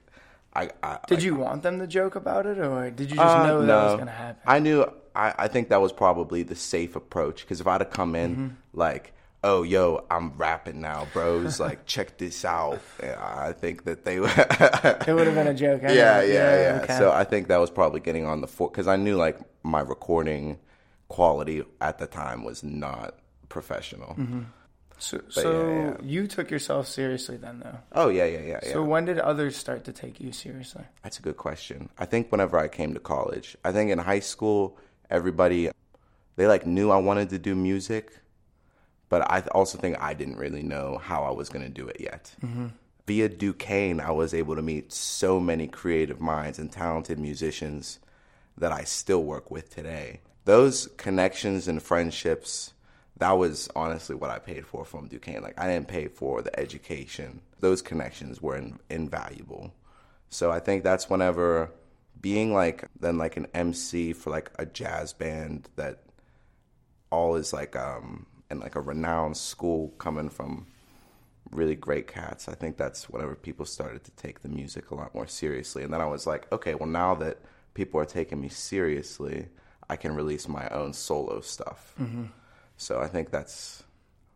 I, 0.56 0.70
I, 0.82 1.00
Did 1.08 1.16
like, 1.16 1.24
you 1.26 1.36
want 1.36 1.64
them 1.64 1.80
to 1.80 1.88
joke 1.88 2.16
about 2.16 2.46
it, 2.46 2.58
or 2.60 2.90
did 2.90 3.10
you 3.12 3.18
just 3.18 3.36
Uh, 3.38 3.46
know 3.46 3.60
that 3.62 3.68
no. 3.68 3.84
was 3.86 3.94
going 3.96 4.06
to 4.08 4.12
happen? 4.14 4.42
I 4.48 4.60
knew. 4.60 4.86
I, 5.16 5.34
I 5.38 5.48
think 5.48 5.70
that 5.70 5.82
was 5.82 5.92
probably 5.94 6.44
the 6.44 6.56
safe 6.56 6.96
approach 6.96 7.42
because 7.42 7.62
if 7.62 7.68
I'd 7.68 7.82
have 7.82 7.90
come 7.92 8.16
in 8.16 8.36
Mm-hmm. 8.36 8.48
like, 8.74 9.14
"Oh, 9.44 9.64
yo, 9.64 10.06
I'm 10.10 10.32
rapping 10.38 10.82
now, 10.82 11.08
bros. 11.14 11.60
like, 11.60 11.86
check 11.86 12.18
this 12.18 12.44
out," 12.46 12.80
yeah, 13.04 13.16
I 13.22 13.52
think 13.54 13.84
that 13.86 14.04
they. 14.06 14.16
it 14.16 14.22
would 14.22 15.28
have 15.28 15.36
been 15.36 15.48
a 15.48 15.54
joke. 15.54 15.84
anyway. 15.84 15.98
yeah, 15.98 16.22
yeah, 16.22 16.62
yeah. 16.76 16.80
okay. 16.84 16.98
So 16.98 17.12
I 17.12 17.24
think 17.26 17.48
that 17.50 17.58
was 17.58 17.70
probably 17.70 18.00
getting 18.00 18.26
on 18.26 18.42
the 18.42 18.48
fore 18.48 18.70
because 18.70 18.88
I 18.88 18.96
knew 18.96 19.16
like 19.18 19.38
my 19.64 19.82
recording 19.82 20.60
quality 21.10 21.64
at 21.82 21.98
the 22.00 22.08
time 22.08 22.44
was 22.44 22.64
not 22.64 23.16
professional. 23.50 24.18
So, 24.98 25.22
so 25.30 25.70
yeah, 25.70 25.84
yeah. 25.84 25.98
you 26.02 26.28
took 26.28 26.50
yourself 26.50 26.88
seriously 26.88 27.38
then, 27.38 27.60
though. 27.60 27.78
Oh 27.92 28.10
yeah, 28.10 28.26
yeah, 28.26 28.40
yeah, 28.40 28.60
yeah. 28.64 28.74
So 28.74 28.84
when 28.84 29.06
did 29.06 29.20
others 29.20 29.56
start 29.56 29.84
to 29.86 29.94
take 29.94 30.20
you 30.20 30.32
seriously? 30.32 30.84
That's 31.04 31.20
a 31.20 31.22
good 31.22 31.38
question. 31.38 31.90
I 31.98 32.06
think 32.06 32.32
whenever 32.32 32.58
I 32.58 32.68
came 32.68 32.94
to 32.94 33.00
college, 33.00 33.58
I 33.64 33.72
think 33.72 33.92
in 33.92 34.00
high 34.00 34.22
school, 34.22 34.78
everybody 35.10 35.70
they 36.36 36.48
like 36.48 36.66
knew 36.66 36.92
I 36.92 36.98
wanted 36.98 37.30
to 37.30 37.40
do 37.40 37.56
music, 37.56 38.20
but 39.10 39.30
I 39.30 39.42
also 39.52 39.78
think 39.78 40.02
I 40.02 40.14
didn't 40.14 40.38
really 40.38 40.64
know 40.64 40.98
how 40.98 41.24
I 41.24 41.32
was 41.32 41.50
going 41.50 41.66
to 41.66 41.72
do 41.72 41.88
it 41.88 41.98
yet. 42.00 42.36
Mm-hmm. 42.44 42.68
Via 43.08 43.30
Duquesne, 43.30 44.00
I 44.00 44.12
was 44.12 44.34
able 44.34 44.56
to 44.56 44.62
meet 44.62 44.92
so 44.92 45.40
many 45.40 45.68
creative 45.68 46.20
minds 46.20 46.58
and 46.58 46.72
talented 46.72 47.20
musicians 47.20 48.00
that 48.58 48.72
I 48.72 48.84
still 48.84 49.24
work 49.24 49.52
with 49.52 49.70
today. 49.74 50.22
Those 50.46 50.88
connections 50.98 51.68
and 51.68 51.82
friendships, 51.82 52.74
that 53.18 53.32
was 53.32 53.70
honestly 53.76 54.16
what 54.16 54.30
I 54.30 54.40
paid 54.40 54.66
for 54.66 54.84
from 54.84 55.08
Duquesne. 55.08 55.42
Like 55.42 55.60
I 55.60 55.68
didn't 55.68 55.88
pay 55.88 56.08
for 56.08 56.42
the 56.42 56.58
education. 56.60 57.42
Those 57.60 57.82
connections 57.82 58.42
were 58.42 58.58
in, 58.58 58.80
invaluable. 58.90 59.74
So 60.30 60.52
I 60.52 60.60
think 60.60 60.84
that's 60.84 61.10
whenever 61.10 61.72
being 62.20 62.54
like 62.54 62.88
then 63.00 63.18
like 63.18 63.38
an 63.38 63.48
MC 63.54 64.14
for 64.14 64.32
like 64.32 64.52
a 64.58 64.66
jazz 64.66 65.14
band 65.14 65.70
that 65.76 66.02
all 67.12 67.36
is 67.36 67.54
like 67.54 67.76
um 67.76 68.26
and 68.50 68.60
like 68.60 68.76
a 68.76 68.82
renowned 68.82 69.38
school 69.38 69.90
coming 69.98 70.30
from 70.30 70.68
really 71.52 71.76
great 71.76 72.08
cats. 72.08 72.50
I 72.50 72.56
think 72.56 72.76
that's 72.76 73.10
whenever 73.10 73.36
people 73.36 73.66
started 73.66 74.04
to 74.04 74.12
take 74.12 74.42
the 74.42 74.50
music 74.50 74.92
a 74.92 74.96
lot 74.96 75.14
more 75.16 75.28
seriously. 75.28 75.84
And 75.84 75.94
then 75.94 76.02
I 76.02 76.06
was 76.08 76.28
like, 76.28 76.52
okay, 76.52 76.76
well 76.76 76.90
now 76.90 77.16
that 77.16 77.40
people 77.76 78.00
are 78.00 78.06
taking 78.06 78.42
me 78.42 78.50
seriously, 78.50 79.48
I 79.90 79.96
can 79.96 80.16
release 80.16 80.48
my 80.48 80.68
own 80.70 80.92
solo 80.94 81.40
stuff. 81.42 81.94
So 82.78 83.00
I 83.00 83.08
think 83.08 83.32
that's 83.32 83.84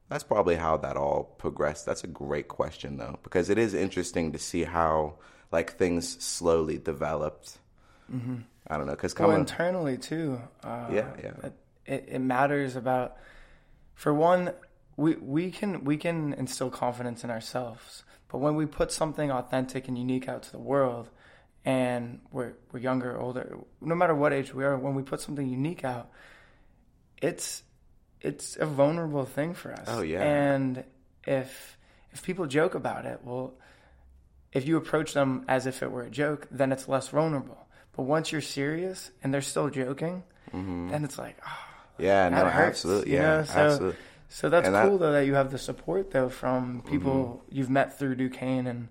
that's 0.10 0.24
probably 0.24 0.56
how 0.56 0.78
that 0.78 0.98
all 0.98 1.36
progressed. 1.38 1.86
That's 1.86 2.04
a 2.04 2.08
great 2.08 2.48
question 2.48 2.98
though, 2.98 3.20
because 3.24 3.50
it 3.50 3.58
is 3.58 3.74
interesting 3.74 4.32
to 4.32 4.40
see 4.40 4.64
how 4.64 5.16
like 5.52 5.78
things 5.78 6.24
slowly 6.24 6.78
developed. 6.78 7.58
I 8.68 8.78
don't 8.78 8.88
know, 8.88 8.94
because 8.94 9.14
Well, 9.18 9.32
internally 9.32 9.98
too. 9.98 10.42
Uh, 10.64 10.88
Yeah, 10.92 11.12
yeah. 11.24 11.32
It, 11.44 11.54
it, 11.86 12.06
it 12.14 12.20
matters 12.20 12.76
about. 12.76 13.18
For 13.94 14.14
one, 14.14 14.54
we 14.98 15.16
we 15.16 15.52
can 15.52 15.84
we 15.84 15.98
can 15.98 16.34
instill 16.34 16.70
confidence 16.70 17.24
in 17.24 17.30
ourselves, 17.30 18.04
but 18.30 18.40
when 18.40 18.56
we 18.56 18.66
put 18.66 18.92
something 18.92 19.32
authentic 19.32 19.88
and 19.88 19.98
unique 19.98 20.28
out 20.28 20.44
to 20.44 20.52
the 20.52 20.60
world, 20.60 21.10
and 21.66 22.22
we're 22.32 22.54
we're 22.72 22.80
younger, 22.80 23.20
older, 23.20 23.58
no 23.82 23.96
matter 23.96 24.16
what 24.16 24.34
age 24.34 24.54
we 24.54 24.64
are, 24.64 24.78
when 24.78 24.96
we 24.96 25.04
put 25.04 25.22
something 25.22 25.48
unique 25.48 25.84
out, 25.84 26.10
it's 27.22 27.64
it's 28.22 28.58
a 28.58 28.66
vulnerable 28.66 29.26
thing 29.26 29.54
for 29.54 29.72
us. 29.72 29.86
Oh, 29.88 30.02
yeah. 30.02 30.22
And 30.22 30.84
if 31.26 31.78
if 32.12 32.24
people 32.24 32.46
joke 32.48 32.76
about 32.76 33.06
it, 33.06 33.20
well, 33.24 33.54
if 34.52 34.68
you 34.68 34.78
approach 34.78 35.14
them 35.14 35.46
as 35.48 35.68
if 35.68 35.84
it 35.84 35.92
were 35.92 36.04
a 36.04 36.10
joke, 36.10 36.48
then 36.52 36.72
it's 36.72 36.88
less 36.88 37.10
vulnerable. 37.10 37.68
But 37.96 38.04
once 38.04 38.32
you're 38.32 38.42
serious 38.42 39.12
and 39.24 39.34
they're 39.34 39.42
still 39.42 39.70
joking, 39.70 40.24
mm-hmm. 40.54 40.90
then 40.90 41.04
it's 41.04 41.18
like, 41.18 41.38
oh, 41.46 41.58
yeah, 41.98 42.30
no, 42.30 42.46
hurts, 42.46 42.80
absolutely, 42.80 43.14
yeah, 43.14 43.22
know? 43.22 43.44
So- 43.44 43.60
absolutely. 43.60 44.00
so 44.30 44.50
that's 44.50 44.68
And 44.68 44.76
that- 44.76 44.88
cool 44.88 44.98
though 44.98 45.12
that 45.12 45.26
you 45.26 45.36
have 45.36 45.52
the 45.52 45.58
support 45.58 46.12
though 46.12 46.30
from 46.30 46.80
mm-hmm. 46.80 46.90
people 46.90 47.44
you've 47.50 47.70
met 47.70 47.98
through 47.98 48.16
Duquesne 48.16 48.68
and 48.68 48.88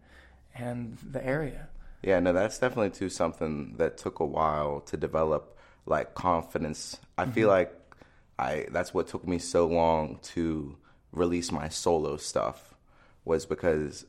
and 0.55 0.99
the 1.09 1.25
area. 1.25 1.69
Yeah, 2.03 2.21
no, 2.21 2.33
that's 2.33 2.59
definitely 2.59 2.91
too 2.91 3.09
something 3.09 3.75
that 3.79 3.97
took 3.97 4.21
a 4.21 4.25
while 4.25 4.81
to 4.83 4.97
develop 4.97 5.57
like 5.87 6.15
confidence. 6.15 6.99
I 7.17 7.27
feel 7.27 7.49
mm-hmm. 7.49 7.59
like 7.59 7.75
I 8.39 8.67
that's 8.71 8.95
what 8.95 9.09
took 9.09 9.27
me 9.27 9.39
so 9.39 9.67
long 9.67 10.19
to 10.35 10.77
release 11.13 11.51
my 11.51 11.69
solo 11.69 12.17
stuff 12.17 12.75
was 13.25 13.47
because 13.47 14.07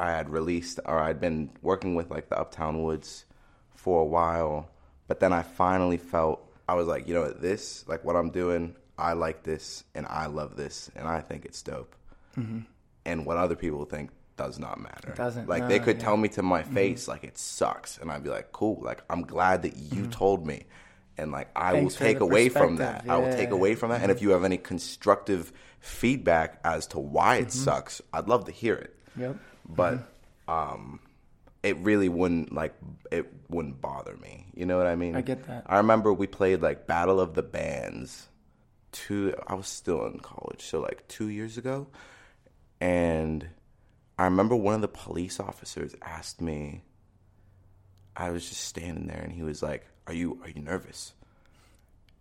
I 0.00 0.10
had 0.10 0.28
released 0.28 0.80
or 0.84 0.98
I'd 0.98 1.20
been 1.20 1.50
working 1.62 1.94
with 1.94 2.10
like 2.10 2.28
the 2.28 2.38
Uptown 2.38 2.82
Woods 2.82 3.24
for 3.74 4.02
a 4.02 4.04
while, 4.04 4.68
but 5.06 5.20
then 5.20 5.32
I 5.32 5.42
finally 5.42 5.98
felt 5.98 6.40
I 6.68 6.74
was 6.74 6.86
like, 6.86 7.06
you 7.06 7.14
know 7.14 7.22
what, 7.22 7.40
this 7.40 7.86
like 7.86 8.04
what 8.04 8.16
I'm 8.16 8.30
doing, 8.30 8.74
I 8.98 9.12
like 9.12 9.42
this 9.42 9.84
and 9.94 10.06
I 10.06 10.26
love 10.26 10.56
this 10.56 10.90
and 10.96 11.06
I 11.06 11.20
think 11.20 11.44
it's 11.44 11.62
dope. 11.62 11.94
Mm-hmm. 12.36 12.60
And 13.06 13.26
what 13.26 13.36
other 13.36 13.54
people 13.54 13.84
think 13.84 14.10
does 14.36 14.58
not 14.58 14.80
matter. 14.80 15.10
It 15.10 15.16
doesn't, 15.16 15.48
Like 15.48 15.62
no, 15.62 15.68
they 15.68 15.78
could 15.78 15.98
yeah. 15.98 16.04
tell 16.04 16.16
me 16.16 16.28
to 16.30 16.42
my 16.42 16.62
mm-hmm. 16.62 16.74
face 16.74 17.06
like 17.06 17.24
it 17.24 17.38
sucks 17.38 17.98
and 17.98 18.10
I'd 18.10 18.24
be 18.24 18.30
like, 18.30 18.50
"Cool, 18.52 18.80
like 18.82 19.02
I'm 19.08 19.22
glad 19.22 19.62
that 19.62 19.76
you 19.76 20.02
mm-hmm. 20.02 20.10
told 20.10 20.46
me." 20.46 20.64
And 21.16 21.30
like 21.32 21.48
I 21.56 21.72
Thanks 21.72 21.98
will 21.98 22.06
take 22.06 22.20
away 22.20 22.48
from 22.48 22.76
that. 22.76 23.04
perspective. 23.04 23.10
I 23.10 23.16
will 23.18 23.32
take 23.36 23.50
away 23.50 23.74
from 23.74 23.90
that. 23.90 24.02
And 24.02 24.10
if 24.10 24.20
you 24.22 24.30
have 24.30 24.44
any 24.44 24.56
constructive 24.58 25.52
feedback 25.80 26.60
as 26.64 26.86
to 26.88 26.98
why 26.98 27.36
Mm-hmm. 27.38 27.46
it 27.48 27.52
sucks, 27.52 28.02
I'd 28.12 28.28
love 28.28 28.46
to 28.46 28.52
hear 28.52 28.74
it. 28.74 28.96
Yep. 29.16 29.36
But 29.68 29.98
um, 30.48 31.00
it 31.62 31.76
really 31.78 32.08
wouldn't 32.08 32.52
like 32.52 32.74
it 33.10 33.32
wouldn't 33.48 33.80
bother 33.80 34.16
me. 34.16 34.46
You 34.54 34.66
know 34.66 34.76
what 34.76 34.86
I 34.86 34.96
mean? 34.96 35.14
I 35.16 35.20
get 35.20 35.46
that. 35.46 35.64
I 35.66 35.76
remember 35.78 36.12
we 36.12 36.26
played 36.26 36.60
like 36.62 36.86
Battle 36.86 37.20
of 37.20 37.34
the 37.34 37.42
Bands. 37.42 38.28
Two, 38.92 39.34
I 39.46 39.54
was 39.54 39.66
still 39.66 40.06
in 40.06 40.20
college, 40.20 40.62
so 40.62 40.80
like 40.80 41.08
two 41.08 41.28
years 41.28 41.58
ago, 41.58 41.88
and 42.80 43.48
I 44.18 44.24
remember 44.26 44.54
one 44.54 44.74
of 44.74 44.82
the 44.82 44.88
police 44.88 45.40
officers 45.40 45.94
asked 46.02 46.40
me. 46.40 46.82
I 48.16 48.30
was 48.30 48.48
just 48.48 48.60
standing 48.60 49.08
there, 49.08 49.20
and 49.20 49.32
he 49.32 49.42
was 49.42 49.62
like, 49.64 49.84
"Are 50.06 50.12
you 50.14 50.40
are 50.42 50.50
you 50.50 50.62
nervous?" 50.62 51.12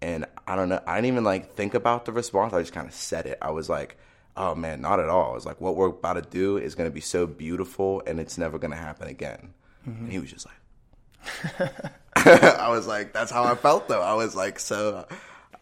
And 0.01 0.25
I 0.47 0.55
don't 0.55 0.69
know. 0.69 0.81
I 0.85 0.95
didn't 0.95 1.07
even 1.07 1.23
like 1.23 1.53
think 1.55 1.73
about 1.73 2.05
the 2.05 2.11
response. 2.11 2.53
I 2.53 2.59
just 2.59 2.73
kind 2.73 2.87
of 2.87 2.93
said 2.93 3.25
it. 3.25 3.37
I 3.41 3.51
was 3.51 3.69
like, 3.69 3.97
"Oh 4.35 4.53
man, 4.55 4.81
not 4.81 4.99
at 4.99 5.07
all." 5.09 5.31
I 5.31 5.33
was 5.35 5.45
like, 5.45 5.61
"What 5.61 5.75
we're 5.75 5.87
about 5.87 6.13
to 6.13 6.21
do 6.21 6.57
is 6.57 6.75
going 6.75 6.89
to 6.89 6.93
be 6.93 6.99
so 7.01 7.25
beautiful, 7.25 8.03
and 8.05 8.19
it's 8.19 8.37
never 8.37 8.57
going 8.59 8.71
to 8.71 8.77
happen 8.77 9.07
again." 9.07 9.53
And 9.85 10.09
he 10.11 10.19
was 10.19 10.31
just 10.31 10.45
like, 10.45 11.71
I 12.15 12.69
was 12.69 12.87
like, 12.87 13.13
"That's 13.13 13.31
how 13.31 13.43
I 13.43 13.55
felt, 13.55 13.87
though." 13.87 14.01
I 14.01 14.13
was 14.13 14.35
like, 14.35 14.59
so. 14.59 15.07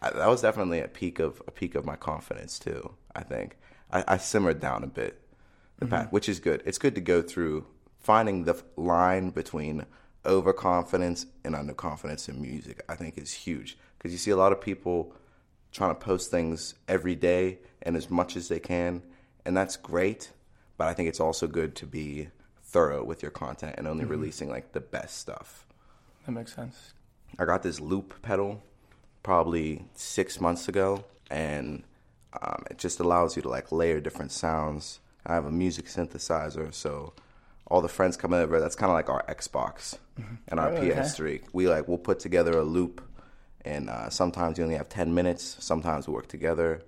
I, 0.00 0.10
that 0.10 0.28
was 0.28 0.42
definitely 0.42 0.80
a 0.80 0.88
peak 0.88 1.20
of 1.20 1.40
a 1.46 1.52
peak 1.52 1.74
of 1.76 1.84
my 1.84 1.94
confidence 1.96 2.58
too. 2.58 2.92
I 3.14 3.22
think 3.22 3.56
I, 3.92 4.02
I 4.08 4.16
simmered 4.16 4.58
down 4.60 4.82
a 4.82 4.88
bit, 4.88 5.20
the 5.78 5.86
Mm-hmm. 5.86 5.94
path, 5.94 6.12
which 6.12 6.28
is 6.28 6.40
good. 6.40 6.62
It's 6.66 6.78
good 6.78 6.94
to 6.96 7.00
go 7.00 7.22
through 7.22 7.66
finding 8.00 8.42
the 8.44 8.60
line 8.76 9.30
between 9.30 9.86
overconfidence 10.26 11.26
and 11.44 11.54
underconfidence 11.54 12.28
in 12.28 12.40
music. 12.40 12.82
I 12.88 12.94
think 12.96 13.18
is 13.18 13.32
huge 13.32 13.76
because 13.98 14.12
you 14.12 14.18
see 14.18 14.30
a 14.30 14.36
lot 14.36 14.52
of 14.52 14.60
people 14.60 15.14
trying 15.72 15.90
to 15.90 16.00
post 16.00 16.30
things 16.30 16.74
every 16.88 17.14
day 17.14 17.58
and 17.82 17.96
as 17.96 18.10
much 18.10 18.36
as 18.36 18.48
they 18.48 18.60
can, 18.60 19.02
and 19.44 19.56
that's 19.56 19.76
great. 19.76 20.30
But 20.76 20.88
I 20.88 20.94
think 20.94 21.08
it's 21.08 21.20
also 21.20 21.46
good 21.46 21.74
to 21.76 21.86
be 21.86 22.28
thorough 22.64 23.04
with 23.04 23.22
your 23.22 23.30
content 23.30 23.74
and 23.78 23.86
Mm-hmm. 23.86 23.92
only 24.00 24.04
releasing 24.04 24.48
like 24.48 24.72
the 24.72 24.80
best 24.80 25.18
stuff. 25.18 25.66
That 26.26 26.32
makes 26.32 26.54
sense. 26.54 26.92
I 27.38 27.44
got 27.44 27.62
this 27.62 27.80
loop 27.80 28.20
pedal 28.22 28.62
probably 29.22 29.84
six 29.94 30.40
months 30.40 30.68
ago, 30.68 31.04
and 31.30 31.82
um, 32.40 32.64
it 32.70 32.78
just 32.78 33.00
allows 33.00 33.36
you 33.36 33.42
to 33.42 33.48
like 33.48 33.72
layer 33.72 34.00
different 34.00 34.32
sounds. 34.32 35.00
I 35.26 35.34
have 35.34 35.44
a 35.46 35.50
music 35.50 35.86
synthesizer, 35.86 36.72
so 36.74 37.12
all 37.72 37.80
the 37.80 37.88
friends 37.88 38.18
come 38.18 38.34
over. 38.34 38.60
That's 38.60 38.76
kind 38.76 38.90
of 38.90 38.94
like 38.94 39.08
our 39.08 39.24
Xbox 39.24 39.96
and 40.48 40.60
our 40.60 40.68
Oh, 40.70 40.76
okay. 40.76 40.90
PS3. 40.90 41.42
We 41.54 41.68
like 41.68 41.88
we'll 41.88 41.96
put 41.98 42.18
together 42.20 42.52
a 42.58 42.62
loop, 42.62 43.00
and 43.64 43.88
uh, 43.88 44.10
sometimes 44.10 44.58
you 44.58 44.64
only 44.64 44.76
have 44.76 44.90
ten 44.90 45.14
minutes. 45.14 45.56
Sometimes 45.58 46.06
we 46.06 46.12
work 46.12 46.28
together, 46.28 46.82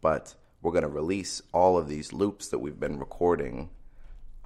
but 0.00 0.34
we're 0.60 0.72
gonna 0.72 0.88
release 0.88 1.40
all 1.52 1.78
of 1.78 1.88
these 1.88 2.12
loops 2.12 2.48
that 2.48 2.58
we've 2.58 2.80
been 2.80 2.98
recording 2.98 3.70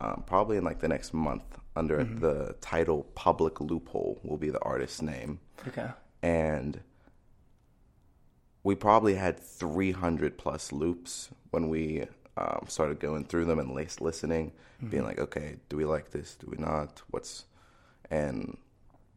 um, 0.01 0.23
probably 0.27 0.59
in 0.59 0.65
like 0.65 0.81
the 0.81 0.89
next 0.89 1.15
month 1.15 1.45
under 1.75 2.05
the 2.05 2.55
title 2.61 3.05
Public 3.15 3.61
Loophole 3.61 4.21
will 4.23 4.37
be 4.37 4.51
the 4.51 4.61
artist's 4.61 5.01
name. 5.01 5.41
Okay. 5.69 5.89
And 6.23 6.81
we 8.63 8.75
probably 8.75 9.15
had 9.15 9.41
300 9.41 10.37
plus 10.37 10.71
loops 10.73 11.31
when 11.51 11.69
we 11.69 12.07
um, 12.39 12.65
started 12.69 13.01
going 13.01 13.25
through 13.25 13.47
them 13.47 13.59
and 13.59 13.73
lis- 13.73 14.01
listening, 14.01 14.53
being 14.89 15.03
like, 15.05 15.19
okay, 15.19 15.57
do 15.69 15.77
we 15.77 15.85
like 15.85 16.11
this? 16.11 16.37
Do 16.37 16.47
we 16.51 16.57
not? 16.59 17.03
What's. 17.11 17.45
And 18.11 18.57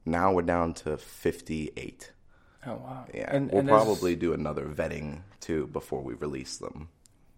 now 0.05 0.33
we're 0.33 0.41
down 0.41 0.73
to 0.75 0.97
58. 0.97 2.11
Oh 2.65 2.73
wow. 2.75 3.05
Yeah. 3.13 3.29
And, 3.35 3.49
we'll 3.51 3.59
and 3.59 3.69
is- 3.69 3.73
probably 3.73 4.15
do 4.15 4.33
another 4.33 4.65
vetting 4.65 5.21
too 5.39 5.67
before 5.67 6.01
we 6.01 6.13
release 6.15 6.57
them. 6.57 6.89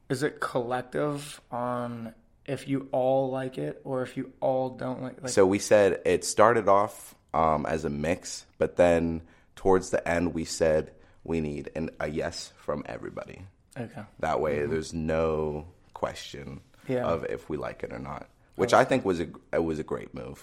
Is 0.09 0.23
it 0.23 0.39
collective 0.39 1.41
on 1.51 2.13
if 2.45 2.67
you 2.67 2.87
all 2.91 3.29
like 3.31 3.57
it 3.57 3.79
or 3.83 4.03
if 4.03 4.15
you 4.17 4.31
all 4.41 4.69
don't 4.69 5.01
like? 5.01 5.21
like 5.21 5.31
So 5.31 5.45
we 5.45 5.59
said 5.59 6.01
it 6.05 6.23
started 6.25 6.67
off 6.67 7.15
um, 7.33 7.65
as 7.65 7.83
a 7.85 7.89
mix, 7.89 8.45
but 8.57 8.75
then 8.75 9.21
towards 9.55 9.89
the 9.91 10.05
end 10.07 10.33
we 10.33 10.45
said 10.45 10.91
we 11.23 11.39
need 11.41 11.71
an, 11.75 11.89
a 11.99 12.09
yes 12.09 12.51
from 12.57 12.83
everybody. 12.85 13.41
okay. 13.79 14.03
That 14.19 14.39
way, 14.41 14.65
there's 14.65 14.93
no 14.93 15.67
question 16.03 16.61
Mm-hmm. 16.83 16.93
Yeah. 16.93 17.05
of 17.05 17.23
if 17.35 17.49
we 17.49 17.55
like 17.55 17.81
it 17.83 17.93
or 17.93 17.99
not. 17.99 18.27
Which 18.55 18.73
I 18.73 18.83
think 18.83 19.05
was 19.05 19.19
a 19.21 19.27
it 19.53 19.63
was 19.63 19.79
a 19.79 19.83
great 19.93 20.13
move 20.13 20.39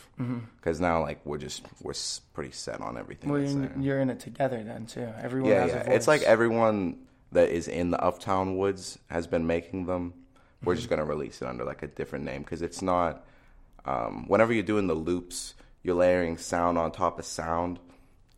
because 0.57 0.81
now 0.81 1.03
like 1.03 1.21
we're 1.27 1.39
just 1.49 1.63
we're 1.83 1.93
pretty 2.33 2.51
set 2.53 2.81
on 2.81 2.97
everything. 2.97 3.31
Mm-hmm. 3.31 3.61
Well, 3.61 3.71
you're, 3.77 3.85
you're 3.85 4.01
in 4.01 4.09
it 4.11 4.21
together 4.21 4.65
then 4.65 4.87
too. 4.87 5.07
Everyone 5.23 5.51
Yeah, 5.51 5.61
has 5.67 5.71
yeah. 5.73 5.91
It's 5.97 6.09
like 6.09 6.23
everyone 6.23 6.79
that 7.33 7.51
is 7.51 7.69
in 7.69 7.91
the 7.91 8.01
Uptown 8.03 8.57
Woods 8.57 8.99
has 9.11 9.27
been 9.27 9.47
making 9.47 9.85
them. 9.87 10.15
We're 10.65 10.73
Mm-hmm. 10.73 10.79
just 10.79 10.89
gonna 10.91 11.05
release 11.05 11.43
it 11.43 11.47
under 11.47 11.65
like 11.65 11.83
a 11.83 11.87
different 11.89 12.25
name 12.25 12.43
because 12.43 12.63
it's 12.63 12.81
not. 12.83 13.25
Um, 13.85 14.27
whenever 14.29 14.53
you're 14.53 14.63
doing 14.75 14.87
the 14.89 14.95
loops, 15.11 15.55
you're 15.83 15.95
layering 15.95 16.37
sound 16.39 16.79
on 16.79 16.91
top 16.93 17.19
of 17.19 17.25
sound, 17.27 17.79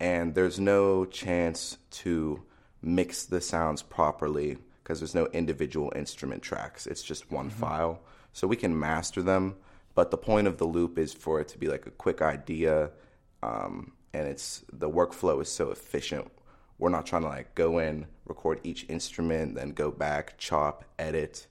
and 0.00 0.34
there's 0.34 0.58
no 0.60 1.04
chance 1.06 1.78
to 2.02 2.42
mix 2.82 3.24
the 3.24 3.40
sounds 3.40 3.80
properly 3.82 4.58
because 4.92 5.00
there's 5.00 5.14
no 5.14 5.30
individual 5.32 5.90
instrument 5.96 6.42
tracks. 6.42 6.86
It's 6.86 7.02
just 7.02 7.30
one 7.32 7.48
Mm-hmm. 7.48 7.60
file, 7.60 8.00
so 8.34 8.46
we 8.46 8.56
can 8.56 8.78
master 8.78 9.22
them. 9.22 9.56
But 9.94 10.10
the 10.10 10.18
point 10.18 10.46
of 10.46 10.58
the 10.58 10.66
loop 10.66 10.98
is 10.98 11.14
for 11.14 11.40
it 11.40 11.48
to 11.48 11.58
be 11.58 11.66
like 11.68 11.86
a 11.86 11.90
quick 11.90 12.20
idea, 12.20 12.90
um, 13.42 13.92
and 14.12 14.28
it's 14.28 14.62
the 14.70 14.90
workflow 14.90 15.40
is 15.40 15.50
so 15.50 15.70
efficient. 15.70 16.30
We're 16.78 16.90
not 16.90 17.06
trying 17.06 17.22
to 17.22 17.28
like 17.28 17.54
go 17.54 17.78
in, 17.78 18.06
record 18.26 18.60
each 18.64 18.84
instrument, 18.90 19.54
then 19.54 19.70
go 19.70 19.90
back, 19.90 20.36
chop, 20.36 20.84
edit. 20.98 21.46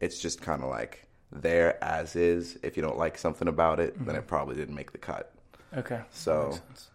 It's 0.00 0.20
just 0.20 0.40
kind 0.40 0.62
of 0.62 0.70
like 0.70 1.08
there 1.32 1.82
as 1.82 2.14
is. 2.14 2.58
If 2.62 2.76
you 2.76 2.82
don't 2.84 2.98
like 2.98 3.18
something 3.18 3.48
about 3.48 3.80
it, 3.80 4.04
then 4.06 4.14
it 4.14 4.28
probably 4.28 4.54
didn't 4.54 4.76
make 4.76 4.92
the 4.92 4.98
cut. 4.98 5.32
okay. 5.76 6.02
So 6.12 6.32
That 6.42 6.46
makes 6.50 6.58
sense. 6.66 6.90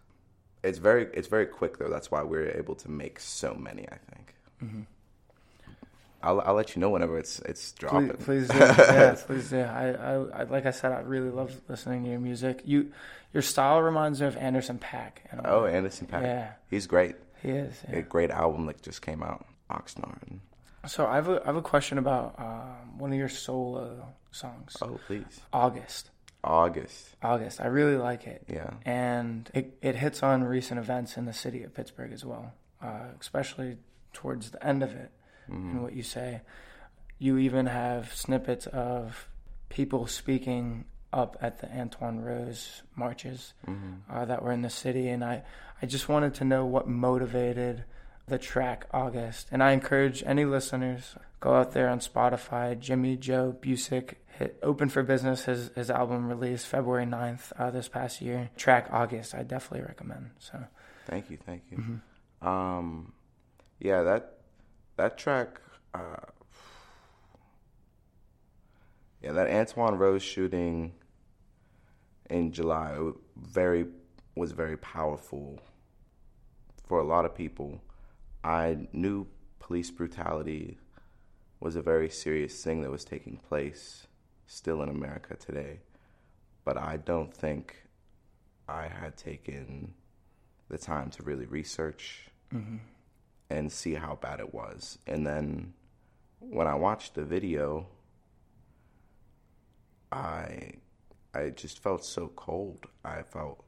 it's 0.64 0.78
very 0.78 1.08
it's 1.12 1.28
very 1.28 1.46
quick 1.46 1.76
though. 1.76 1.90
That's 1.90 2.10
why 2.10 2.22
we're 2.22 2.48
able 2.56 2.74
to 2.76 2.90
make 2.90 3.20
so 3.20 3.52
many. 3.54 3.86
I 3.86 3.98
think. 4.10 4.34
I'll 6.22 6.40
I'll 6.42 6.54
let 6.54 6.74
you 6.76 6.80
know 6.80 6.90
whenever 6.90 7.18
it's 7.18 7.38
it's 7.40 7.72
dropping. 7.72 8.08
Please, 8.10 8.48
please 8.48 8.48
do. 8.48 8.58
yeah, 8.78 9.16
please 9.26 9.50
do. 9.50 9.60
I, 9.60 9.90
I, 9.92 10.12
I, 10.14 10.42
like 10.44 10.66
I 10.66 10.70
said, 10.70 10.92
I 10.92 11.00
really 11.00 11.30
love 11.30 11.58
listening 11.68 12.04
to 12.04 12.10
your 12.10 12.18
music. 12.20 12.62
You, 12.64 12.92
your 13.32 13.42
style 13.42 13.80
reminds 13.80 14.20
me 14.20 14.26
of 14.26 14.36
Anderson 14.36 14.78
.Paak. 14.78 15.12
Oh. 15.44 15.64
Anderson 15.66 16.06
.Paak. 16.06 16.22
Yeah. 16.22 16.52
He's 16.68 16.86
great. 16.86 17.16
he 17.42 17.50
is. 17.50 17.80
yeah. 17.88 17.98
A 17.98 18.02
great 18.02 18.30
album 18.30 18.66
that 18.66 18.82
just 18.82 19.02
came 19.02 19.22
out, 19.22 19.46
Oxnard. 19.70 20.40
So 20.86 21.06
I 21.06 21.16
have 21.16 21.28
a, 21.28 21.40
I 21.42 21.46
have 21.46 21.56
a 21.56 21.62
question 21.62 21.98
about 21.98 22.34
um, 22.38 22.98
one 22.98 23.12
of 23.12 23.18
your 23.18 23.28
solo 23.28 24.06
songs, 24.30 24.76
Oh, 24.82 24.98
please. 25.06 25.40
August. 25.52 26.10
August. 26.42 27.16
August. 27.22 27.60
I 27.60 27.66
really 27.66 27.96
like 27.96 28.26
it. 28.26 28.44
Yeah. 28.48 28.70
and 28.86 29.50
it, 29.54 29.76
it 29.82 29.94
hits 29.96 30.22
on 30.22 30.42
recent 30.44 30.80
events 30.80 31.16
in 31.18 31.26
the 31.26 31.32
city 31.34 31.62
of 31.62 31.74
Pittsburgh 31.74 32.12
as 32.12 32.24
well, 32.24 32.54
uh, 32.82 33.08
especially 33.20 33.76
towards 34.14 34.50
the 34.50 34.66
end 34.66 34.82
of 34.82 34.94
it. 34.94 35.10
And 35.50 35.82
what 35.82 35.94
you 35.94 36.02
say, 36.02 36.42
you 37.18 37.38
even 37.38 37.66
have 37.66 38.14
snippets 38.14 38.66
of 38.66 39.28
people 39.68 40.06
speaking 40.06 40.84
up 41.12 41.36
at 41.40 41.58
the 41.58 41.66
Antwon 41.66 42.24
Rose 42.24 42.82
marches 42.94 43.52
uh, 44.10 44.24
that 44.24 44.42
were 44.42 44.52
in 44.52 44.62
the 44.62 44.70
city, 44.70 45.08
and 45.08 45.24
I, 45.24 45.42
I 45.82 45.86
just 45.86 46.08
wanted 46.08 46.34
to 46.34 46.44
know 46.44 46.64
what 46.64 46.88
motivated 46.88 47.84
the 48.26 48.38
track 48.38 48.86
August. 48.92 49.48
And 49.50 49.62
I 49.62 49.72
encourage 49.72 50.22
any 50.24 50.44
listeners 50.44 51.16
go 51.40 51.54
out 51.54 51.72
there 51.72 51.88
on 51.88 51.98
Spotify. 51.98 52.78
Jimmy 52.78 53.16
Jo 53.16 53.56
Bucek 53.60 54.14
hit 54.38 54.58
Open 54.62 54.88
for 54.88 55.02
Business. 55.02 55.44
His 55.44 55.70
his 55.74 55.90
album 55.90 56.28
released 56.28 56.66
February 56.66 57.06
9th 57.06 57.52
uh, 57.58 57.70
this 57.70 57.88
past 57.88 58.20
year. 58.20 58.50
Track 58.56 58.88
August. 58.92 59.34
I 59.34 59.42
definitely 59.42 59.86
recommend. 59.86 60.30
So 60.38 60.64
Thank 61.06 61.28
you, 61.30 61.38
thank 61.44 61.62
you. 61.70 62.00
Um, 62.46 63.12
yeah, 63.80 64.02
that 64.02 64.38
that 65.00 65.16
track. 65.16 65.60
Uh, 65.94 66.26
yeah, 69.22 69.32
that 69.32 69.48
Antwon 69.48 69.98
Rose 69.98 70.22
shooting 70.22 70.92
in 72.28 72.52
July 72.52 72.98
very 73.36 73.86
was 74.36 74.52
very 74.52 74.76
powerful 74.76 75.58
for 76.86 77.00
a 77.00 77.04
lot 77.04 77.24
of 77.24 77.34
people. 77.34 77.80
I 78.44 78.88
knew 78.92 79.26
police 79.58 79.90
brutality 79.90 80.78
was 81.60 81.76
a 81.76 81.82
very 81.82 82.10
serious 82.10 82.62
thing 82.62 82.82
that 82.82 82.90
was 82.90 83.04
taking 83.04 83.36
place 83.36 84.06
still 84.46 84.82
in 84.82 84.90
America 84.90 85.34
today, 85.34 85.80
but 86.64 86.76
I 86.76 86.98
don't 86.98 87.32
think 87.32 87.84
I 88.68 88.86
had 88.86 89.16
taken 89.16 89.94
the 90.68 90.78
time 90.78 91.10
to 91.10 91.22
really 91.22 91.46
research 91.46 92.28
and 93.50 93.70
see 93.70 93.94
how 93.94 94.14
bad 94.14 94.40
it 94.40 94.54
was. 94.54 94.98
And 95.06 95.26
then 95.26 95.74
when 96.38 96.66
I 96.66 96.74
watched 96.74 97.14
the 97.14 97.24
video, 97.24 97.86
I 100.12 100.72
I 101.34 101.50
just 101.50 101.80
felt 101.80 102.04
so 102.04 102.28
cold. 102.28 102.86
I 103.04 103.22
felt 103.22 103.64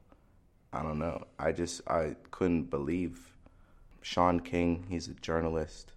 I 0.71 0.81
don't 0.81 0.99
know. 0.99 1.25
I 1.37 1.51
just 1.51 1.87
I 1.87 2.15
couldn't 2.31 2.69
believe 2.69 3.33
Shaun 4.01 4.39
King, 4.39 4.85
he's 4.89 5.07
a 5.07 5.13
journalist, 5.13 5.93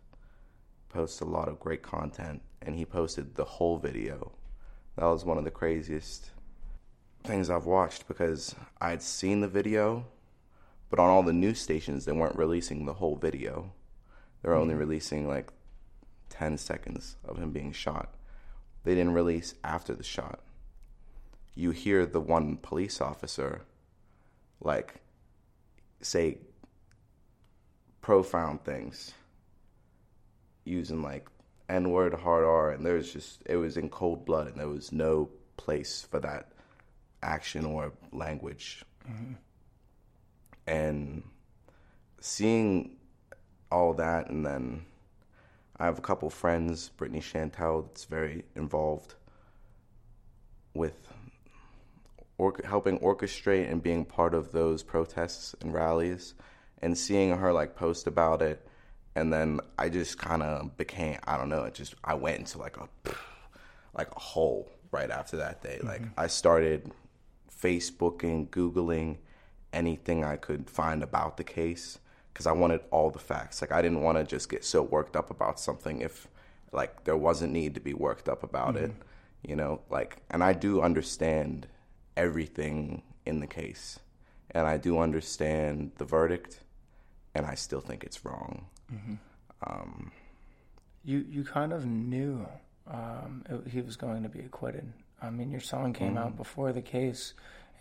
posts 0.88 1.20
a 1.20 1.24
lot 1.24 1.48
of 1.48 1.58
great 1.58 1.82
content, 1.82 2.42
and 2.62 2.76
he 2.76 2.84
posted 2.84 3.34
the 3.34 3.44
whole 3.44 3.78
video. 3.78 4.32
That 4.96 5.06
was 5.06 5.24
one 5.24 5.38
of 5.38 5.44
the 5.44 5.50
craziest 5.50 6.30
things 7.24 7.50
I've 7.50 7.66
watched 7.66 8.06
because 8.06 8.54
I'd 8.80 9.02
seen 9.02 9.40
the 9.40 9.48
video, 9.48 10.06
but 10.90 10.98
on 10.98 11.08
all 11.08 11.22
the 11.22 11.32
news 11.32 11.60
stations, 11.60 12.04
they 12.04 12.12
weren't 12.12 12.36
releasing 12.36 12.86
the 12.86 12.94
whole 12.94 13.16
video. 13.16 13.72
They 14.42 14.48
were 14.48 14.54
only 14.54 14.74
mm-hmm. 14.74 14.80
releasing 14.80 15.28
like 15.28 15.52
10 16.30 16.58
seconds 16.58 17.16
of 17.24 17.38
him 17.38 17.50
being 17.50 17.72
shot. 17.72 18.14
They 18.84 18.94
didn't 18.94 19.14
release 19.14 19.54
after 19.64 19.94
the 19.94 20.04
shot. 20.04 20.40
You 21.54 21.70
hear 21.70 22.06
the 22.06 22.20
one 22.20 22.56
police 22.58 23.00
officer 23.00 23.62
like 24.60 25.00
say 26.00 26.38
profound 28.00 28.64
things 28.64 29.12
using 30.64 31.02
like 31.02 31.28
N 31.68 31.90
word, 31.90 32.14
hard 32.14 32.44
R, 32.44 32.70
and 32.70 32.86
there 32.86 32.94
was 32.94 33.12
just 33.12 33.42
it 33.46 33.56
was 33.56 33.76
in 33.76 33.88
cold 33.88 34.24
blood, 34.24 34.46
and 34.46 34.56
there 34.56 34.68
was 34.68 34.92
no 34.92 35.28
place 35.56 36.06
for 36.08 36.20
that 36.20 36.52
action 37.22 37.64
or 37.64 37.92
language. 38.12 38.84
Mm-hmm. 39.08 39.32
And 40.66 41.22
seeing 42.20 42.96
all 43.70 43.94
that, 43.94 44.30
and 44.30 44.44
then 44.44 44.84
I 45.78 45.84
have 45.84 45.98
a 45.98 46.02
couple 46.02 46.30
friends, 46.30 46.88
Brittany 46.90 47.20
Chantel, 47.20 47.86
that's 47.86 48.04
very 48.04 48.44
involved 48.54 49.14
with 50.74 51.08
or- 52.38 52.56
helping 52.64 52.98
orchestrate 52.98 53.70
and 53.70 53.82
being 53.82 54.04
part 54.04 54.34
of 54.34 54.52
those 54.52 54.82
protests 54.82 55.54
and 55.60 55.72
rallies, 55.72 56.34
and 56.82 56.96
seeing 56.96 57.36
her 57.36 57.52
like 57.52 57.76
post 57.76 58.06
about 58.06 58.42
it, 58.42 58.66
and 59.14 59.32
then 59.32 59.60
I 59.78 59.88
just 59.88 60.18
kind 60.18 60.42
of 60.42 60.76
became 60.76 61.18
I 61.26 61.36
don't 61.38 61.48
know, 61.48 61.64
it 61.64 61.74
just 61.74 61.94
I 62.04 62.14
went 62.14 62.38
into 62.38 62.58
like 62.58 62.76
a 62.76 62.88
like 63.96 64.14
a 64.14 64.20
hole 64.20 64.70
right 64.90 65.10
after 65.10 65.38
that 65.38 65.62
day. 65.62 65.80
Like 65.82 66.02
mm-hmm. 66.02 66.20
I 66.20 66.26
started 66.26 66.90
Facebooking, 67.62 68.48
Googling 68.50 69.16
anything 69.72 70.24
I 70.24 70.36
could 70.36 70.70
find 70.70 71.02
about 71.02 71.36
the 71.36 71.44
case 71.44 71.98
because 72.32 72.46
I 72.46 72.52
wanted 72.52 72.80
all 72.90 73.10
the 73.10 73.18
facts. 73.18 73.60
Like 73.60 73.72
I 73.72 73.80
didn't 73.80 74.02
want 74.02 74.18
to 74.18 74.24
just 74.24 74.50
get 74.50 74.64
so 74.64 74.82
worked 74.82 75.16
up 75.16 75.30
about 75.30 75.58
something 75.58 76.00
if 76.02 76.28
like 76.72 77.04
there 77.04 77.16
wasn't 77.16 77.52
need 77.52 77.74
to 77.74 77.80
be 77.80 77.94
worked 77.94 78.28
up 78.28 78.42
about 78.42 78.76
it, 78.76 78.90
mm-hmm. 78.90 79.50
you 79.50 79.56
know. 79.56 79.80
Like, 79.88 80.18
and 80.30 80.44
I 80.44 80.52
do 80.52 80.82
understand 80.82 81.66
everything 82.16 83.02
in 83.24 83.40
the 83.40 83.46
case, 83.46 83.98
and 84.50 84.66
I 84.66 84.76
do 84.76 84.98
understand 84.98 85.92
the 85.96 86.04
verdict, 86.04 86.60
and 87.34 87.46
I 87.46 87.54
still 87.54 87.80
think 87.80 88.04
it's 88.04 88.24
wrong. 88.24 88.66
Mm-hmm. 88.92 89.14
Um, 89.66 90.12
you 91.04 91.24
you 91.28 91.44
kind 91.44 91.72
of 91.72 91.86
knew 91.86 92.46
um, 92.86 93.44
it, 93.48 93.70
he 93.70 93.80
was 93.80 93.96
going 93.96 94.22
to 94.22 94.28
be 94.28 94.40
acquitted. 94.40 94.92
I 95.22 95.30
mean, 95.30 95.50
your 95.50 95.60
song 95.60 95.94
came 95.94 96.18
out 96.18 96.28
mm-hmm. 96.28 96.36
before 96.36 96.72
the 96.72 96.82
case, 96.82 97.32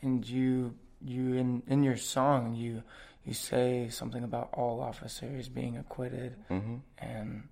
and 0.01 0.25
you 0.27 0.75
you 1.05 1.35
in 1.35 1.63
in 1.67 1.83
your 1.83 1.97
song 1.97 2.55
you 2.55 2.83
you 3.25 3.33
say 3.33 3.89
something 3.89 4.23
about 4.23 4.49
all 4.53 4.81
officers 4.81 5.49
being 5.49 5.77
acquitted, 5.77 6.35
mm-hmm. 6.49 6.75
and 6.99 7.47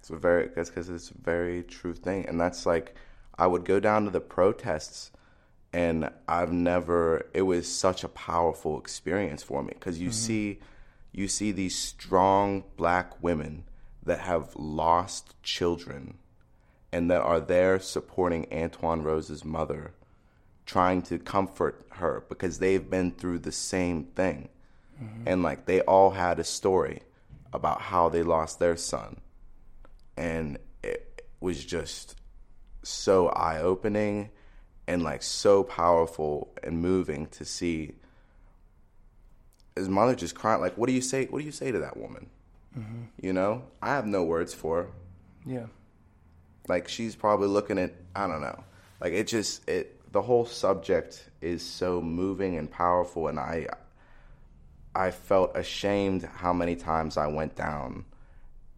It's 0.00 0.10
a 0.10 0.16
very 0.16 0.48
that's 0.54 0.70
because 0.70 0.88
it's 0.88 1.10
a 1.10 1.18
very 1.18 1.62
true 1.62 1.94
thing, 1.94 2.26
and 2.28 2.40
that's 2.40 2.66
like 2.66 2.94
I 3.38 3.46
would 3.46 3.64
go 3.64 3.80
down 3.80 4.04
to 4.04 4.10
the 4.10 4.20
protests, 4.20 5.10
and 5.72 6.10
I've 6.28 6.52
never. 6.52 7.26
It 7.32 7.42
was 7.42 7.72
such 7.72 8.04
a 8.04 8.08
powerful 8.08 8.78
experience 8.78 9.42
for 9.42 9.62
me. 9.62 9.72
Because 9.74 10.00
you 10.00 10.08
mm-hmm. 10.08 10.14
see, 10.14 10.58
you 11.12 11.28
see 11.28 11.52
these 11.52 11.76
strong 11.76 12.64
black 12.76 13.22
women 13.22 13.64
that 14.02 14.20
have 14.20 14.54
lost 14.56 15.40
children, 15.42 16.18
and 16.92 17.10
that 17.10 17.22
are 17.22 17.40
there 17.40 17.78
supporting 17.78 18.46
Antwon 18.46 19.02
Rose's 19.02 19.44
mother, 19.44 19.94
trying 20.66 21.02
to 21.02 21.18
comfort 21.18 21.86
her 21.90 22.24
because 22.28 22.58
they've 22.58 22.88
been 22.88 23.10
through 23.10 23.38
the 23.38 23.52
same 23.52 24.04
thing, 24.04 24.48
mm-hmm. 25.02 25.22
and 25.26 25.42
like 25.42 25.66
they 25.66 25.80
all 25.82 26.10
had 26.10 26.38
a 26.38 26.44
story 26.44 27.02
about 27.52 27.80
how 27.80 28.08
they 28.08 28.22
lost 28.22 28.58
their 28.58 28.76
son. 28.76 29.20
And 30.16 30.58
it 30.82 31.26
was 31.40 31.64
just 31.64 32.16
so 32.82 33.28
eye 33.28 33.60
opening 33.60 34.30
and 34.86 35.02
like 35.02 35.22
so 35.22 35.62
powerful 35.62 36.52
and 36.62 36.80
moving 36.80 37.26
to 37.28 37.44
see 37.44 37.94
his 39.76 39.88
mother 39.88 40.14
just 40.14 40.34
crying. 40.34 40.60
Like 40.60 40.76
what 40.76 40.88
do 40.88 40.92
you 40.92 41.00
say 41.00 41.26
what 41.26 41.38
do 41.38 41.44
you 41.44 41.52
say 41.52 41.70
to 41.70 41.78
that 41.78 41.96
woman? 41.96 42.28
Mm-hmm. 42.78 43.02
You 43.20 43.32
know? 43.32 43.62
I 43.80 43.88
have 43.88 44.06
no 44.06 44.24
words 44.24 44.52
for 44.52 44.82
her. 44.82 44.88
Yeah, 45.46 45.66
like 46.68 46.88
she's 46.88 47.14
probably 47.14 47.48
looking 47.48 47.78
at 47.78 47.92
i 48.16 48.26
don't 48.26 48.40
know. 48.40 48.64
Like 49.00 49.12
it 49.12 49.26
just 49.26 49.68
it 49.68 49.93
the 50.14 50.22
whole 50.22 50.46
subject 50.46 51.28
is 51.40 51.62
so 51.62 52.00
moving 52.00 52.56
and 52.56 52.70
powerful 52.70 53.28
and 53.28 53.38
i 53.38 53.66
i 54.94 55.10
felt 55.10 55.54
ashamed 55.56 56.22
how 56.36 56.52
many 56.52 56.76
times 56.76 57.16
i 57.16 57.26
went 57.26 57.54
down 57.54 58.04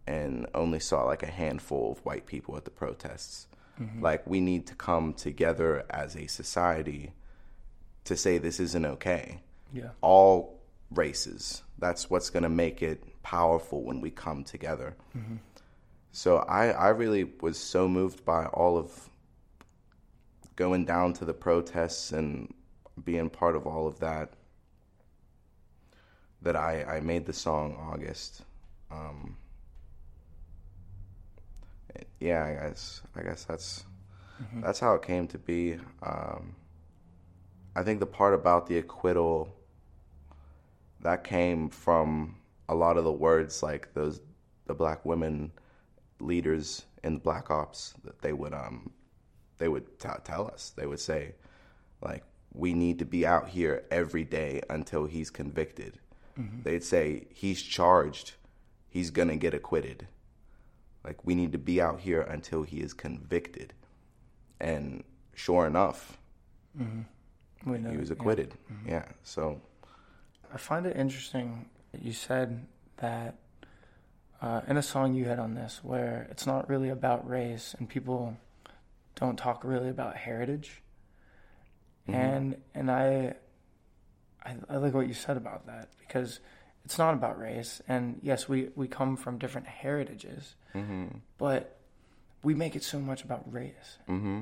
and 0.05 0.47
only 0.53 0.79
saw 0.79 1.03
like 1.03 1.23
a 1.23 1.31
handful 1.31 1.91
of 1.91 1.99
white 2.05 2.25
people 2.25 2.57
at 2.57 2.65
the 2.65 2.71
protests 2.71 3.47
mm-hmm. 3.79 4.01
like 4.01 4.25
we 4.27 4.41
need 4.41 4.65
to 4.67 4.75
come 4.75 5.13
together 5.13 5.85
as 5.89 6.15
a 6.15 6.27
society 6.27 7.11
to 8.03 8.17
say 8.17 8.37
this 8.37 8.59
isn't 8.59 8.85
okay 8.85 9.39
yeah. 9.73 9.89
all 10.01 10.57
races. 10.91 11.63
That's 11.79 12.09
what's 12.09 12.29
going 12.29 12.43
to 12.43 12.49
make 12.49 12.81
it 12.81 13.03
powerful 13.23 13.83
when 13.83 14.01
we 14.01 14.09
come 14.09 14.43
together. 14.43 14.95
Mm-hmm. 15.17 15.35
So 16.11 16.37
I, 16.37 16.69
I 16.69 16.89
really 16.89 17.25
was 17.41 17.57
so 17.57 17.87
moved 17.87 18.25
by 18.25 18.45
all 18.45 18.77
of 18.77 19.09
going 20.57 20.83
down 20.83 21.13
to 21.13 21.23
the 21.23 21.33
protests 21.33 22.11
and 22.11 22.53
being 23.05 23.29
part 23.29 23.55
of 23.55 23.65
all 23.65 23.87
of 23.87 23.99
that 23.99 24.33
that 26.41 26.55
I, 26.55 26.83
I 26.83 26.99
made 26.99 27.25
the 27.25 27.33
song 27.33 27.77
August. 27.79 28.43
Um, 28.91 29.37
yeah, 32.19 32.43
I 32.43 32.53
guess 32.53 33.01
I 33.15 33.21
guess 33.21 33.45
that's 33.45 33.85
that's 34.55 34.79
how 34.79 34.95
it 34.95 35.01
came 35.01 35.27
to 35.29 35.37
be. 35.37 35.77
Um, 36.03 36.55
I 37.75 37.83
think 37.83 37.99
the 37.99 38.05
part 38.05 38.33
about 38.33 38.67
the 38.67 38.79
acquittal 38.79 39.55
that 41.01 41.23
came 41.23 41.69
from 41.69 42.35
a 42.69 42.75
lot 42.75 42.97
of 42.97 43.03
the 43.03 43.11
words 43.11 43.63
like 43.63 43.93
those 43.93 44.19
the 44.65 44.73
black 44.73 45.05
women 45.05 45.51
leaders 46.19 46.85
in 47.03 47.13
the 47.13 47.19
black 47.19 47.49
ops 47.51 47.93
that 48.03 48.21
they 48.21 48.33
would 48.33 48.53
um 48.53 48.91
they 49.57 49.67
would 49.67 49.99
t- 49.99 50.09
tell 50.23 50.47
us. 50.47 50.71
They 50.75 50.85
would 50.85 50.99
say 50.99 51.35
like 52.01 52.23
we 52.53 52.73
need 52.73 52.99
to 52.99 53.05
be 53.05 53.25
out 53.25 53.49
here 53.49 53.83
every 53.91 54.23
day 54.23 54.61
until 54.69 55.05
he's 55.05 55.29
convicted. 55.29 55.99
Mm-hmm. 56.39 56.61
They'd 56.63 56.83
say 56.83 57.27
he's 57.33 57.61
charged. 57.61 58.33
He's 58.89 59.09
gonna 59.09 59.35
get 59.35 59.53
acquitted. 59.53 60.07
Like 61.03 61.23
we 61.25 61.35
need 61.35 61.51
to 61.53 61.57
be 61.57 61.81
out 61.81 62.01
here 62.01 62.21
until 62.21 62.63
he 62.63 62.77
is 62.77 62.93
convicted. 62.93 63.73
And 64.59 65.03
sure 65.35 65.67
enough 65.67 66.17
mm-hmm. 66.77 67.01
We 67.69 67.77
know 67.77 67.91
he 67.91 67.97
was 67.97 68.09
that, 68.09 68.15
yeah. 68.15 68.21
acquitted. 68.21 68.53
Mm-hmm. 68.71 68.89
Yeah 68.89 69.05
so 69.23 69.61
I 70.53 70.57
find 70.57 70.85
it 70.85 70.95
interesting 70.95 71.69
that 71.91 72.01
you 72.01 72.13
said 72.13 72.65
that 72.97 73.35
uh, 74.41 74.61
in 74.67 74.77
a 74.77 74.81
song 74.81 75.13
you 75.13 75.25
had 75.25 75.39
on 75.39 75.55
this, 75.55 75.79
where 75.83 76.27
it's 76.29 76.45
not 76.45 76.69
really 76.69 76.89
about 76.89 77.27
race 77.27 77.75
and 77.77 77.89
people 77.89 78.37
don't 79.17 79.37
talk 79.37 79.63
really 79.63 79.89
about 79.89 80.15
heritage. 80.15 80.81
Mm-hmm. 82.07 82.19
And 82.19 82.55
and 82.73 82.89
I, 82.89 83.33
I 84.43 84.55
I 84.69 84.77
like 84.77 84.93
what 84.93 85.07
you 85.07 85.13
said 85.13 85.37
about 85.37 85.67
that 85.67 85.89
because 85.99 86.39
it's 86.85 86.97
not 86.97 87.13
about 87.13 87.37
race. 87.37 87.81
And 87.87 88.19
yes, 88.21 88.47
we 88.47 88.69
we 88.75 88.87
come 88.87 89.17
from 89.17 89.37
different 89.37 89.67
heritages, 89.67 90.55
mm-hmm. 90.73 91.17
but 91.37 91.79
we 92.43 92.53
make 92.55 92.75
it 92.75 92.83
so 92.83 92.99
much 92.99 93.23
about 93.23 93.51
race. 93.51 93.97
Mm-hmm. 94.07 94.41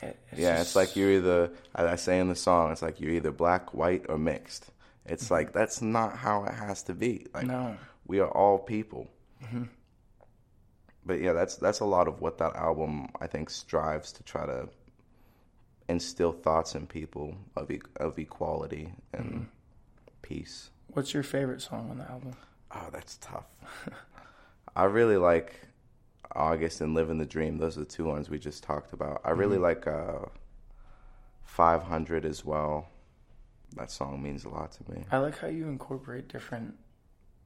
It, 0.00 0.18
it's 0.30 0.40
yeah, 0.40 0.56
just- 0.56 0.68
it's 0.68 0.76
like 0.76 0.96
you're 0.96 1.10
either, 1.12 1.50
as 1.74 1.86
I 1.86 1.96
say 1.96 2.18
in 2.18 2.28
the 2.28 2.36
song, 2.36 2.72
it's 2.72 2.82
like 2.82 3.00
you're 3.00 3.12
either 3.12 3.32
black, 3.32 3.74
white, 3.74 4.06
or 4.08 4.16
mixed. 4.16 4.70
It's 5.04 5.24
mm-hmm. 5.24 5.34
like 5.34 5.52
that's 5.52 5.82
not 5.82 6.16
how 6.16 6.44
it 6.44 6.54
has 6.54 6.84
to 6.84 6.94
be. 6.94 7.26
Like 7.34 7.46
No. 7.46 7.76
we 8.06 8.20
are 8.20 8.30
all 8.30 8.58
people. 8.58 9.08
But 11.06 11.20
yeah, 11.20 11.32
that's 11.32 11.56
that's 11.56 11.80
a 11.80 11.84
lot 11.84 12.08
of 12.08 12.20
what 12.20 12.38
that 12.38 12.56
album 12.56 13.08
I 13.20 13.26
think 13.26 13.50
strives 13.50 14.12
to 14.12 14.22
try 14.22 14.46
to 14.46 14.68
instill 15.88 16.32
thoughts 16.32 16.74
in 16.74 16.86
people 16.86 17.36
of 17.56 17.70
e- 17.70 17.80
of 17.96 18.18
equality 18.18 18.92
and 19.12 19.24
mm-hmm. 19.24 19.42
peace. 20.22 20.70
What's 20.88 21.12
your 21.12 21.22
favorite 21.22 21.60
song 21.60 21.90
on 21.90 21.98
the 21.98 22.10
album? 22.10 22.32
Oh, 22.72 22.88
that's 22.92 23.18
tough. 23.18 23.46
I 24.76 24.84
really 24.84 25.16
like 25.16 25.60
August 26.34 26.80
and 26.80 26.94
Living 26.94 27.18
the 27.18 27.26
Dream. 27.26 27.58
Those 27.58 27.76
are 27.76 27.80
the 27.80 27.86
two 27.86 28.04
ones 28.04 28.30
we 28.30 28.38
just 28.38 28.62
talked 28.62 28.92
about. 28.92 29.20
I 29.24 29.30
really 29.30 29.56
mm-hmm. 29.56 29.64
like 29.64 29.86
uh, 29.86 30.26
500 31.44 32.24
as 32.24 32.44
well. 32.44 32.88
That 33.76 33.90
song 33.90 34.22
means 34.22 34.44
a 34.44 34.48
lot 34.48 34.72
to 34.72 34.92
me. 34.92 35.04
I 35.10 35.18
like 35.18 35.38
how 35.38 35.48
you 35.48 35.68
incorporate 35.68 36.28
different 36.28 36.74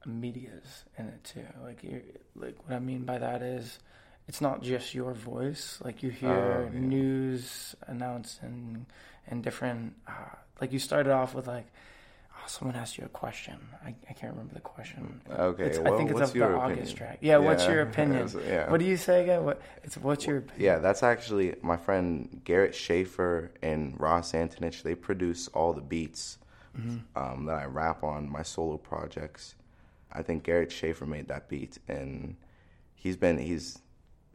media's 0.06 0.84
in 0.96 1.06
it 1.06 1.24
too. 1.24 1.44
Like 1.62 1.82
you 1.82 2.02
like 2.36 2.56
what 2.66 2.74
I 2.74 2.78
mean 2.78 3.04
by 3.04 3.18
that 3.18 3.42
is 3.42 3.78
it's 4.26 4.40
not 4.40 4.62
just 4.62 4.94
your 4.94 5.12
voice. 5.14 5.78
Like 5.82 6.02
you 6.02 6.10
hear 6.10 6.68
Oh, 6.68 6.70
yeah. 6.72 6.80
news 6.80 7.74
announcing 7.86 8.86
and 9.26 9.42
different. 9.42 9.94
Uh, 10.06 10.12
like 10.60 10.72
you 10.72 10.78
started 10.78 11.12
off 11.12 11.34
with 11.34 11.46
like, 11.46 11.66
oh, 12.34 12.42
someone 12.46 12.76
asked 12.76 12.98
you 12.98 13.04
a 13.04 13.08
question. 13.08 13.56
I, 13.84 13.94
I 14.08 14.12
can't 14.12 14.32
remember 14.32 14.54
the 14.54 14.60
question. 14.60 15.20
Okay, 15.30 15.64
It's, 15.64 15.78
I 15.78 15.96
think 15.96 16.10
it's 16.10 16.18
what's 16.20 16.30
of 16.30 16.32
the 16.34 16.38
your 16.40 16.56
August 16.58 16.78
opinion? 16.92 16.96
track. 16.96 17.18
Yeah, 17.20 17.38
what's 17.38 17.66
your 17.66 17.80
opinion? 17.90 18.28
yeah. 18.46 18.70
What 18.70 18.80
do 18.80 18.86
you 18.86 18.96
say 18.96 19.22
again? 19.22 19.44
What 19.44 19.60
it's 19.84 19.96
what's 19.96 20.26
your 20.26 20.38
opinion? 20.38 20.62
Yeah, 20.64 20.78
that's 20.78 21.02
actually 21.02 21.54
my 21.62 21.76
friend 21.76 22.40
Garrett 22.44 22.74
Schaefer 22.74 23.50
and 23.62 23.98
Ross 24.00 24.32
Antonich. 24.32 24.82
They 24.82 24.94
produce 24.94 25.48
all 25.48 25.72
the 25.72 25.80
beats 25.80 26.38
um, 27.16 27.46
that 27.46 27.56
I 27.56 27.64
rap 27.64 28.04
on 28.04 28.28
my 28.30 28.42
solo 28.42 28.76
projects. 28.76 29.54
I 30.12 30.22
think 30.22 30.42
Garrett 30.44 30.72
Schaefer 30.72 31.06
made 31.06 31.28
that 31.28 31.48
beat, 31.48 31.78
and 31.88 32.36
he's 32.94 33.16
been 33.16 33.38
he's 33.38 33.78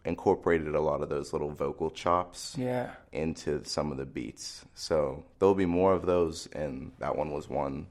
incorporated 0.05 0.75
a 0.75 0.81
lot 0.81 1.01
of 1.01 1.07
those 1.09 1.31
little 1.31 1.49
vocal 1.51 1.89
chops 1.89 2.55
Yeah. 2.57 2.91
into 3.13 3.63
some 3.63 3.89
of 3.91 3.97
the 3.97 4.05
beats. 4.05 4.65
So 4.75 5.23
there'll 5.39 5.55
be 5.55 5.65
more 5.65 5.93
of 5.93 6.05
those, 6.05 6.47
and 6.47 6.91
that 6.99 7.15
one 7.15 7.31
was 7.31 7.47
one 7.49 7.87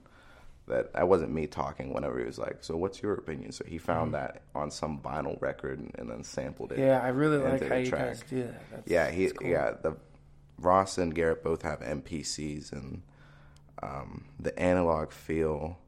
that 0.68 0.92
that 0.92 1.09
wasn't 1.09 1.33
me 1.33 1.47
talking. 1.47 1.92
Whenever 1.92 2.18
he 2.21 2.25
was 2.27 2.38
like, 2.38 2.59
"So 2.61 2.77
what's 2.77 3.03
your 3.03 3.14
opinion?" 3.14 3.51
So 3.53 3.64
he 3.66 3.79
found 3.79 4.14
that 4.14 4.42
on 4.55 4.71
some 4.71 5.01
vinyl 5.01 5.40
record 5.40 5.79
and, 5.81 5.90
and 5.99 6.09
then 6.11 6.23
sampled 6.23 6.73
it. 6.73 6.79
Yeah, 6.79 7.01
I 7.03 7.09
really 7.09 7.38
like 7.38 7.66
how 7.66 7.75
you 7.77 7.87
track. 7.88 8.07
guys 8.07 8.25
do 8.29 8.42
that. 8.45 8.62
That's, 8.71 8.90
Yeah, 8.90 9.11
he 9.11 9.29
cool. 9.31 9.49
yeah 9.49 9.73
the 9.83 9.97
Ross 10.59 10.99
and 10.99 11.12
Garrett 11.14 11.42
both 11.42 11.62
have 11.62 11.81
MPCs 11.81 12.71
and 12.73 13.03
um, 13.83 14.27
the 14.38 14.57
analog 14.59 15.11
feel 15.11 15.79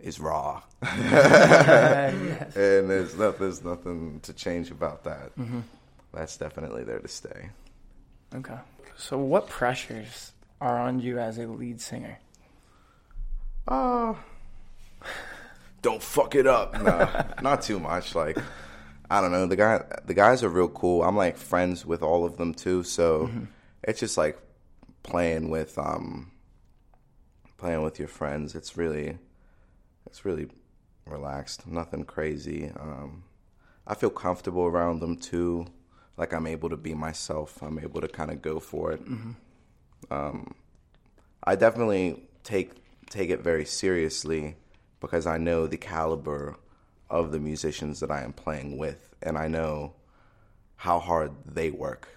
is 0.00 0.20
raw, 0.20 0.62
yes. 0.82 2.56
and 2.56 2.90
there's 2.90 3.14
there's 3.14 3.64
nothing 3.64 4.20
to 4.20 4.32
change 4.32 4.70
about 4.70 5.04
that. 5.04 5.36
Mm-hmm. 5.36 5.60
That's 6.12 6.36
definitely 6.36 6.84
there 6.84 6.98
to 6.98 7.08
stay. 7.08 7.50
Okay. 8.34 8.58
So, 8.96 9.18
what 9.18 9.48
pressures 9.48 10.32
are 10.60 10.78
on 10.78 11.00
you 11.00 11.18
as 11.18 11.38
a 11.38 11.46
lead 11.46 11.80
singer? 11.80 12.18
Uh, 13.68 14.14
don't 15.82 16.02
fuck 16.02 16.34
it 16.34 16.46
up. 16.46 16.80
No, 16.80 17.24
not 17.42 17.62
too 17.62 17.78
much. 17.78 18.14
Like, 18.14 18.38
I 19.10 19.20
don't 19.20 19.32
know. 19.32 19.46
The 19.46 19.56
guy, 19.56 19.84
the 20.04 20.14
guys 20.14 20.42
are 20.42 20.48
real 20.48 20.68
cool. 20.68 21.02
I'm 21.02 21.16
like 21.16 21.36
friends 21.36 21.84
with 21.84 22.02
all 22.02 22.24
of 22.24 22.38
them 22.38 22.54
too. 22.54 22.82
So 22.82 23.30
it's 23.82 24.00
just 24.00 24.16
like 24.16 24.38
playing 25.02 25.50
with 25.50 25.78
um, 25.78 26.32
playing 27.58 27.82
with 27.82 27.98
your 27.98 28.08
friends. 28.08 28.54
It's 28.54 28.76
really, 28.76 29.18
it's 30.06 30.24
really 30.24 30.48
relaxed. 31.06 31.66
Nothing 31.66 32.04
crazy. 32.04 32.70
Um, 32.78 33.24
I 33.86 33.94
feel 33.94 34.10
comfortable 34.10 34.64
around 34.64 35.00
them 35.00 35.16
too. 35.16 35.66
Like 36.16 36.32
I'm 36.32 36.46
able 36.46 36.70
to 36.70 36.76
be 36.76 36.94
myself. 36.94 37.62
I'm 37.62 37.78
able 37.78 38.00
to 38.00 38.08
kind 38.08 38.30
of 38.30 38.40
go 38.42 38.58
for 38.58 38.92
it. 38.92 39.00
Um, 40.10 40.54
I 41.44 41.56
definitely 41.56 42.22
take 42.42 42.72
take 43.10 43.30
it 43.30 43.40
very 43.40 43.64
seriously 43.64 44.56
because 45.00 45.26
I 45.26 45.38
know 45.38 45.66
the 45.66 45.76
caliber 45.76 46.56
of 47.08 47.30
the 47.30 47.38
musicians 47.38 48.00
that 48.00 48.10
I 48.10 48.22
am 48.22 48.32
playing 48.32 48.78
with, 48.78 49.14
and 49.22 49.38
I 49.38 49.46
know 49.48 49.92
how 50.76 50.98
hard 50.98 51.32
they 51.44 51.70
work. 51.70 52.08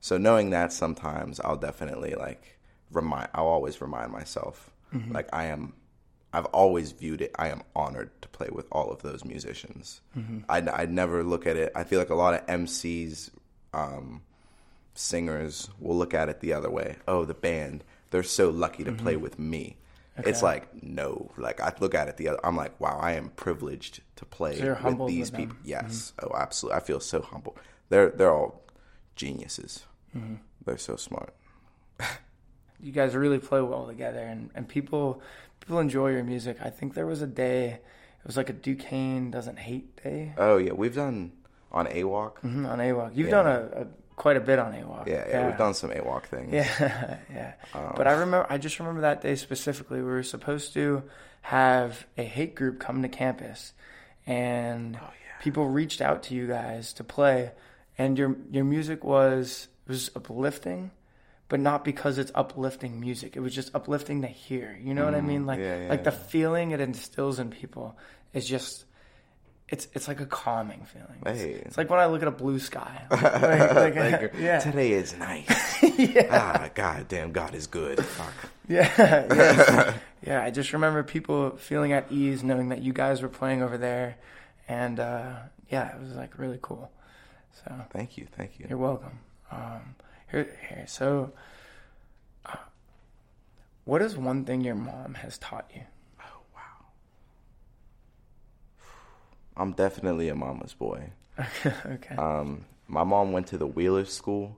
So 0.00 0.18
knowing 0.18 0.50
that, 0.50 0.72
sometimes 0.72 1.40
I'll 1.40 1.56
definitely 1.56 2.14
like 2.14 2.58
remind. 2.90 3.28
I'll 3.34 3.46
always 3.46 3.80
remind 3.80 4.12
myself, 4.12 4.70
like 5.10 5.28
I 5.32 5.46
am. 5.46 5.72
I've 6.36 6.44
always 6.46 6.92
viewed 6.92 7.22
it. 7.22 7.34
I 7.38 7.48
am 7.48 7.62
honored 7.74 8.10
to 8.20 8.28
play 8.28 8.48
with 8.52 8.66
all 8.70 8.90
of 8.90 9.00
those 9.00 9.24
musicians. 9.24 10.02
Mm-hmm. 10.16 10.40
I 10.50 10.82
I 10.82 10.84
never 10.84 11.24
look 11.24 11.46
at 11.46 11.56
it. 11.56 11.72
I 11.74 11.84
feel 11.84 11.98
like 11.98 12.10
a 12.10 12.14
lot 12.14 12.34
of 12.34 12.46
MCs, 12.46 13.30
um, 13.72 14.20
singers 14.94 15.70
will 15.80 15.96
look 15.96 16.12
at 16.12 16.28
it 16.28 16.40
the 16.40 16.52
other 16.52 16.68
way. 16.68 16.96
Oh, 17.08 17.24
the 17.24 17.32
band, 17.32 17.84
they're 18.10 18.22
so 18.22 18.50
lucky 18.50 18.84
to 18.84 18.92
play 18.92 19.14
mm-hmm. 19.14 19.22
with 19.22 19.38
me. 19.38 19.78
It's 20.18 20.42
like 20.42 20.82
no, 20.82 21.30
like 21.38 21.60
I 21.62 21.72
look 21.80 21.94
at 21.94 22.08
it 22.08 22.18
the 22.18 22.28
other. 22.28 22.40
I'm 22.44 22.56
like, 22.56 22.78
wow, 22.78 22.98
I 23.00 23.12
am 23.12 23.30
privileged 23.30 24.02
to 24.16 24.26
play 24.26 24.58
So 24.58 24.76
with 24.82 25.08
these 25.08 25.32
with 25.32 25.40
people. 25.40 25.56
Yes, 25.64 26.12
mm-hmm. 26.18 26.34
oh, 26.34 26.38
absolutely. 26.38 26.76
I 26.76 26.80
feel 26.80 27.00
so 27.00 27.22
humble. 27.22 27.56
They're 27.88 28.10
they're 28.10 28.32
all 28.32 28.62
geniuses. 29.14 29.84
They're 30.66 30.76
so 30.76 30.96
smart. 30.96 31.34
You 32.78 32.92
guys 32.92 33.14
really 33.14 33.38
play 33.38 33.62
well 33.62 33.86
together, 33.86 34.18
and, 34.18 34.50
and 34.54 34.68
people 34.68 35.22
people 35.60 35.78
enjoy 35.78 36.10
your 36.10 36.24
music. 36.24 36.58
I 36.62 36.70
think 36.70 36.94
there 36.94 37.06
was 37.06 37.22
a 37.22 37.26
day, 37.26 37.68
it 37.70 38.26
was 38.26 38.36
like 38.36 38.48
a 38.50 38.52
Duquesne 38.52 39.30
doesn't 39.30 39.58
hate 39.58 40.02
day 40.02 40.32
Oh 40.38 40.56
yeah, 40.58 40.72
we've 40.72 40.94
done 40.94 41.32
on 41.72 41.86
AWOC. 41.86 42.38
Mhm, 42.44 42.68
on 42.68 42.78
AWOC. 42.78 43.10
You've 43.16 43.26
Yeah. 43.28 43.42
done 43.42 43.46
a, 43.46 43.80
a 43.82 43.86
quite 44.16 44.36
a 44.36 44.40
bit 44.40 44.58
on 44.58 44.72
AWOC. 44.72 45.06
Yeah, 45.08 45.24
yeah, 45.28 45.46
we've 45.48 45.58
done 45.58 45.74
some 45.74 45.90
AWOC 45.90 46.24
things. 46.24 46.52
Yeah, 46.52 47.18
yeah. 47.32 47.52
Um, 47.74 47.92
but 47.96 48.06
I 48.06 48.12
remember, 48.12 48.46
I 48.48 48.56
just 48.58 48.78
remember 48.78 49.02
that 49.02 49.20
day 49.22 49.34
specifically. 49.36 49.98
We 49.98 50.04
were 50.04 50.22
supposed 50.22 50.72
to 50.74 51.02
have 51.42 52.06
a 52.16 52.22
hate 52.24 52.54
group 52.54 52.80
come 52.80 53.02
to 53.02 53.08
campus, 53.08 53.72
and 54.26 54.96
Oh, 55.00 55.10
people 55.40 55.66
reached 55.68 56.00
out 56.00 56.22
to 56.24 56.34
you 56.34 56.46
guys 56.46 56.92
to 56.94 57.04
play, 57.04 57.52
and 57.98 58.18
your 58.18 58.36
your 58.50 58.64
music 58.64 59.04
was 59.04 59.68
was 59.86 60.10
uplifting, 60.16 60.90
but 61.48 61.60
not 61.60 61.84
because 61.84 62.18
it's 62.18 62.32
uplifting 62.34 62.98
music. 63.00 63.36
It 63.36 63.40
was 63.40 63.54
just 63.54 63.74
uplifting 63.74 64.22
to 64.22 64.28
hear. 64.28 64.78
You 64.82 64.94
know 64.94 65.04
what 65.04 65.14
I 65.14 65.20
mean? 65.20 65.46
Like 65.46 65.58
Mm, 65.58 65.62
yeah, 65.64 65.82
yeah, 65.84 65.88
like 65.88 66.04
the 66.04 66.12
feeling 66.12 66.72
it 66.72 66.80
instills 66.80 67.38
in 67.38 67.50
people 67.50 67.96
is 68.32 68.46
just. 68.46 68.84
It's 69.68 69.88
it's 69.94 70.06
like 70.06 70.20
a 70.20 70.26
calming 70.26 70.84
feeling. 70.84 71.22
It's, 71.26 71.40
Hey. 71.40 71.50
it's 71.54 71.76
like 71.76 71.90
when 71.90 71.98
I 71.98 72.06
look 72.06 72.22
at 72.22 72.28
a 72.28 72.32
blue 72.32 72.60
sky. 72.60 73.02
Like, 73.10 73.74
like, 73.74 73.94
Like, 73.96 74.34
yeah. 74.38 74.60
Today 74.60 74.92
is 74.92 75.16
nice. 75.18 75.48
Ah, 76.30 76.68
God 76.74 77.08
damn, 77.08 77.32
God 77.32 77.52
is 77.54 77.66
good. 77.66 78.04
Fuck. 78.04 78.32
Yeah, 78.68 78.90
yeah, 79.34 79.94
yeah. 80.24 80.42
I 80.44 80.50
just 80.50 80.72
remember 80.72 81.02
people 81.02 81.56
feeling 81.56 81.92
at 81.92 82.10
ease 82.12 82.42
knowing 82.44 82.68
that 82.68 82.82
you 82.82 82.92
guys 82.92 83.22
were 83.22 83.28
playing 83.28 83.60
over 83.62 83.76
there, 83.78 84.16
and 84.68 85.00
uh, 85.00 85.34
yeah, 85.68 85.94
it 85.94 86.00
was 86.00 86.12
like 86.12 86.38
really 86.38 86.58
cool. 86.62 86.90
So 87.64 87.72
Thank 87.90 88.16
you, 88.18 88.26
thank 88.36 88.58
you. 88.60 88.66
you're 88.68 88.78
welcome. 88.78 89.18
Um, 89.50 89.94
here, 90.30 90.58
here. 90.68 90.84
So, 90.86 91.32
uh, 92.44 92.56
what 93.84 94.02
is 94.02 94.16
one 94.16 94.44
thing 94.44 94.62
your 94.62 94.74
mom 94.74 95.14
has 95.14 95.38
taught 95.38 95.70
you? 95.74 95.82
Oh 96.20 96.40
wow. 96.54 96.86
I'm 99.56 99.72
definitely 99.72 100.28
a 100.28 100.34
mama's 100.34 100.74
boy. 100.74 101.10
okay. 101.66 102.16
Um, 102.16 102.64
my 102.88 103.04
mom 103.04 103.32
went 103.32 103.46
to 103.48 103.58
the 103.58 103.66
Wheeler 103.66 104.04
School, 104.04 104.56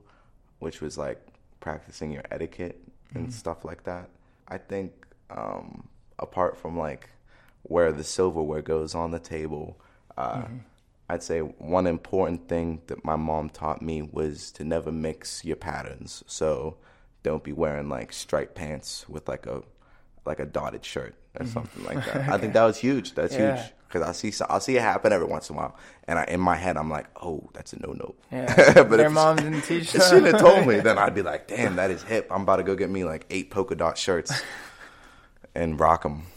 which 0.59 0.81
was 0.81 0.97
like 0.97 1.19
practicing 1.59 2.11
your 2.11 2.23
etiquette 2.31 2.81
and 3.15 3.33
stuff 3.33 3.65
like 3.65 3.83
that. 3.83 4.09
I 4.47 4.57
think 4.57 4.93
um, 5.29 5.87
apart 6.17 6.57
from 6.57 6.77
like 6.77 7.09
where 7.63 7.91
the 7.91 8.03
silverware 8.03 8.61
goes 8.61 8.95
on 8.95 9.11
the 9.11 9.19
table, 9.19 9.77
uh, 10.17 10.43
I'd 11.09 11.23
say 11.23 11.39
one 11.39 11.87
important 11.87 12.47
thing 12.47 12.81
that 12.87 13.03
my 13.03 13.15
mom 13.15 13.49
taught 13.49 13.81
me 13.81 14.01
was 14.03 14.51
to 14.51 14.63
never 14.63 14.91
mix 14.91 15.43
your 15.43 15.55
patterns. 15.55 16.23
So 16.27 16.77
don't 17.23 17.43
be 17.43 17.51
wearing 17.51 17.89
like 17.89 18.13
striped 18.13 18.55
pants 18.55 19.07
with 19.09 19.27
like 19.27 19.45
a 19.47 19.63
like 20.25 20.39
a 20.39 20.45
dotted 20.45 20.85
shirt 20.85 21.15
or 21.39 21.45
something 21.47 21.83
like 21.83 22.05
that. 22.05 22.29
I 22.29 22.37
think 22.37 22.53
that 22.53 22.63
was 22.63 22.77
huge. 22.77 23.15
That's 23.15 23.33
Yeah. 23.33 23.55
huge 23.57 23.73
because 23.87 24.07
I 24.07 24.11
see 24.11 24.31
I 24.47 24.59
see 24.59 24.75
it 24.77 24.83
happen 24.83 25.11
every 25.11 25.25
once 25.25 25.49
in 25.49 25.55
a 25.55 25.57
while, 25.57 25.75
and 26.07 26.19
I, 26.19 26.25
in 26.25 26.39
my 26.39 26.55
head 26.55 26.77
I'm 26.77 26.91
like, 26.91 27.07
oh, 27.23 27.49
that's 27.53 27.73
a 27.73 27.79
no 27.81 27.93
no. 27.93 28.13
Yeah. 28.31 28.83
but 28.83 28.97
Their 28.97 29.09
mom 29.09 29.37
didn't 29.37 29.61
teach 29.63 29.95
if 29.95 30.03
she'd 30.09 30.19
them. 30.25 30.37
told 30.39 30.67
me, 30.67 30.79
then 30.79 30.99
I'd 30.99 31.15
be 31.15 31.23
like, 31.23 31.47
damn, 31.47 31.75
that 31.77 31.89
is 31.89 32.03
hip. 32.03 32.27
I'm 32.29 32.43
about 32.43 32.57
to 32.57 32.63
go 32.63 32.75
get 32.75 32.91
me 32.91 33.03
like 33.03 33.25
eight 33.31 33.49
polka 33.49 33.73
dot 33.73 33.97
shirts 33.97 34.31
and 35.55 35.79
rock 35.79 36.03
them. 36.03 36.27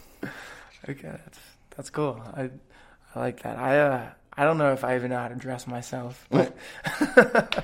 Okay, 0.89 1.01
that's 1.23 1.39
that's 1.77 1.89
cool. 1.91 2.19
I 2.35 2.49
I 3.13 3.19
like 3.19 3.43
that. 3.43 3.59
I 3.59 3.77
uh 3.79 4.09
I 4.35 4.45
don't 4.45 4.57
know 4.57 4.73
if 4.73 4.83
I 4.83 4.95
even 4.95 5.11
know 5.11 5.17
how 5.19 5.27
to 5.27 5.35
dress 5.35 5.67
myself, 5.67 6.25
but 6.31 6.55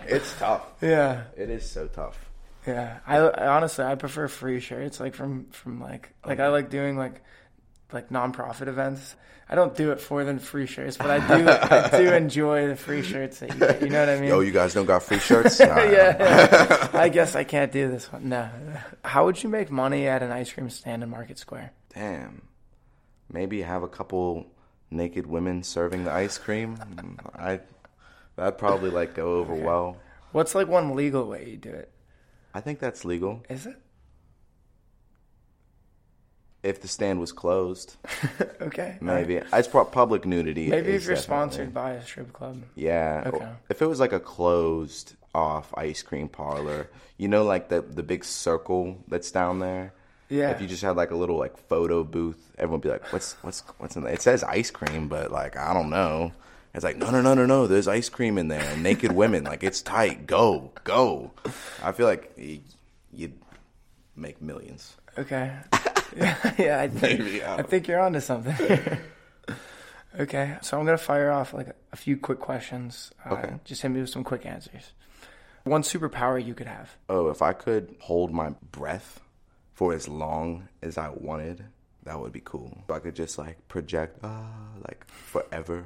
It's 0.08 0.38
tough. 0.38 0.66
yeah. 0.82 1.24
It 1.38 1.50
is 1.50 1.70
so 1.70 1.88
tough. 1.88 2.18
Yeah, 2.68 3.00
I, 3.08 3.18
I 3.18 3.48
honestly 3.48 3.86
I 3.86 3.96
prefer 3.96 4.28
free 4.28 4.60
shirts 4.60 5.00
like 5.00 5.16
from 5.16 5.46
from 5.52 5.82
like 5.82 6.14
like 6.26 6.40
I 6.40 6.50
like 6.50 6.70
doing 6.70 6.98
like 6.98 7.22
like 7.92 8.10
nonprofit 8.10 8.68
events. 8.68 9.16
I 9.52 9.56
don't 9.56 9.76
do 9.76 9.92
it 9.92 10.00
for 10.00 10.24
the 10.24 10.38
free 10.40 10.68
shirts, 10.68 10.96
but 10.96 11.10
I 11.10 11.18
do 11.38 11.50
I 11.50 11.90
do 12.04 12.14
enjoy 12.14 12.68
the 12.68 12.76
free 12.76 13.02
shirts 13.02 13.40
that 13.40 13.52
you 13.52 13.60
get. 13.60 13.82
You 13.82 13.90
know 13.90 14.02
what 14.02 14.10
I 14.10 14.20
mean? 14.20 14.30
Yo, 14.30 14.42
you 14.42 14.52
guys 14.52 14.76
don't 14.76 14.86
got 14.86 15.02
free 15.02 15.18
shirts? 15.18 15.60
Nah. 15.60 15.66
yeah, 15.84 16.18
yeah. 16.20 16.90
I 16.94 17.10
guess 17.10 17.36
I 17.36 17.46
can't 17.46 17.72
do 17.72 17.90
this 17.90 18.12
one. 18.12 18.30
No. 18.30 18.48
How 19.04 19.26
would 19.26 19.42
you 19.42 19.50
make 19.50 19.72
money 19.72 20.08
at 20.08 20.22
an 20.22 20.32
ice 20.32 20.52
cream 20.54 20.70
stand 20.70 21.02
in 21.02 21.10
Market 21.10 21.40
Square? 21.40 21.72
Damn. 21.96 22.44
Maybe 23.32 23.64
have 23.64 23.82
a 23.82 23.88
couple 23.88 24.46
naked 24.92 25.26
women 25.28 25.64
serving 25.64 26.04
the 26.04 26.12
ice 26.12 26.38
cream. 26.38 26.78
I 27.36 27.60
that'd 28.36 28.58
probably 28.58 28.90
like 28.90 29.14
go 29.16 29.36
over 29.36 29.54
well. 29.56 29.98
What's 30.32 30.56
like 30.56 30.68
one 30.68 30.96
legal 30.96 31.28
way 31.28 31.50
you 31.50 31.58
do 31.58 31.70
it? 31.70 31.92
I 32.54 32.62
think 32.62 32.80
that's 32.80 33.06
legal. 33.06 33.44
Is 33.50 33.66
it? 33.66 33.76
If 36.62 36.82
the 36.82 36.90
stand 36.90 37.22
was 37.22 37.32
closed, 37.32 37.96
okay. 38.62 38.98
maybe. 39.00 39.36
It's 39.54 39.68
pro- 39.70 39.86
public 39.86 40.26
nudity. 40.26 40.68
Maybe 40.68 40.90
if 40.92 41.06
you're 41.06 41.16
definitely- 41.16 41.22
sponsored 41.22 41.74
by 41.74 41.92
a 41.92 42.04
strip 42.04 42.34
club. 42.34 42.64
Yeah. 42.76 43.24
Okay. 43.28 43.48
If 43.70 43.82
it 43.82 43.86
was 43.86 44.02
like 44.02 44.12
a 44.12 44.20
closed 44.20 45.16
off 45.34 45.74
ice 45.78 46.02
cream 46.02 46.28
parlor, 46.28 46.90
you 47.18 47.30
know, 47.30 47.46
like 47.46 47.70
the 47.70 47.82
the 47.82 48.04
big 48.04 48.26
circle 48.26 48.98
that's 49.08 49.32
down 49.32 49.60
there. 49.60 49.94
Yeah. 50.30 50.52
If 50.52 50.62
you 50.62 50.68
just 50.68 50.84
had 50.84 50.96
like 50.96 51.12
a 51.12 51.16
little 51.16 51.38
like 51.38 51.58
photo 51.68 52.04
booth, 52.04 52.52
everyone 52.58 52.80
would 52.80 52.84
be 52.84 52.90
like, 52.90 53.12
"What's 53.12 53.34
what's 53.42 53.62
what's 53.80 53.96
in 53.96 54.04
there?" 54.04 54.14
It 54.14 54.22
says 54.22 54.44
ice 54.44 54.70
cream, 54.72 55.08
but 55.08 55.32
like 55.32 55.58
I 55.58 55.74
don't 55.74 55.90
know. 55.90 56.32
It's 56.74 56.84
like 56.84 56.98
no 56.98 57.10
no 57.10 57.22
no 57.22 57.34
no 57.34 57.48
no. 57.48 57.66
There's 57.66 57.88
ice 57.88 58.10
cream 58.10 58.38
in 58.38 58.48
there 58.48 58.62
and 58.62 58.84
naked 58.84 59.12
women. 59.12 59.44
Like 59.44 59.64
it's 59.64 59.82
tight. 59.82 60.28
Go 60.28 60.72
go. 60.84 61.32
I 61.84 61.92
feel 61.94 62.06
like 62.06 62.32
you'd 63.12 63.34
make 64.16 64.40
millions. 64.42 64.96
Okay. 65.18 65.52
yeah, 66.16 66.36
yeah, 66.60 66.80
I 66.80 66.88
think, 66.88 67.20
Maybe, 67.22 67.44
I 67.44 67.58
I 67.58 67.62
think 67.64 67.88
you're 67.88 68.00
onto 68.00 68.20
something. 68.20 68.56
okay, 70.20 70.58
so 70.62 70.78
I'm 70.80 70.86
gonna 70.86 70.98
fire 71.00 71.32
off 71.32 71.54
like 71.54 71.76
a 71.92 71.96
few 71.96 72.18
quick 72.18 72.40
questions. 72.40 73.12
Uh, 73.26 73.34
Okay. 73.34 73.54
Just 73.66 73.82
hit 73.82 73.90
me 73.90 74.02
with 74.02 74.10
some 74.12 74.24
quick 74.24 74.46
answers. 74.46 74.92
One 75.64 75.82
superpower 75.82 76.44
you 76.44 76.54
could 76.54 76.68
have. 76.68 76.96
Oh, 77.10 77.30
if 77.30 77.42
I 77.42 77.54
could 77.54 77.96
hold 78.00 78.32
my 78.32 78.52
breath 78.72 79.20
for 79.80 79.94
as 79.94 80.10
long 80.10 80.68
as 80.82 80.98
I 80.98 81.08
wanted, 81.08 81.64
that 82.04 82.20
would 82.20 82.34
be 82.34 82.42
cool. 82.44 82.80
If 82.84 82.92
I 82.92 83.00
could 83.00 83.16
just 83.16 83.38
like 83.38 83.66
project, 83.70 84.20
ah, 84.26 84.52
like 84.86 85.10
forever. 85.10 85.86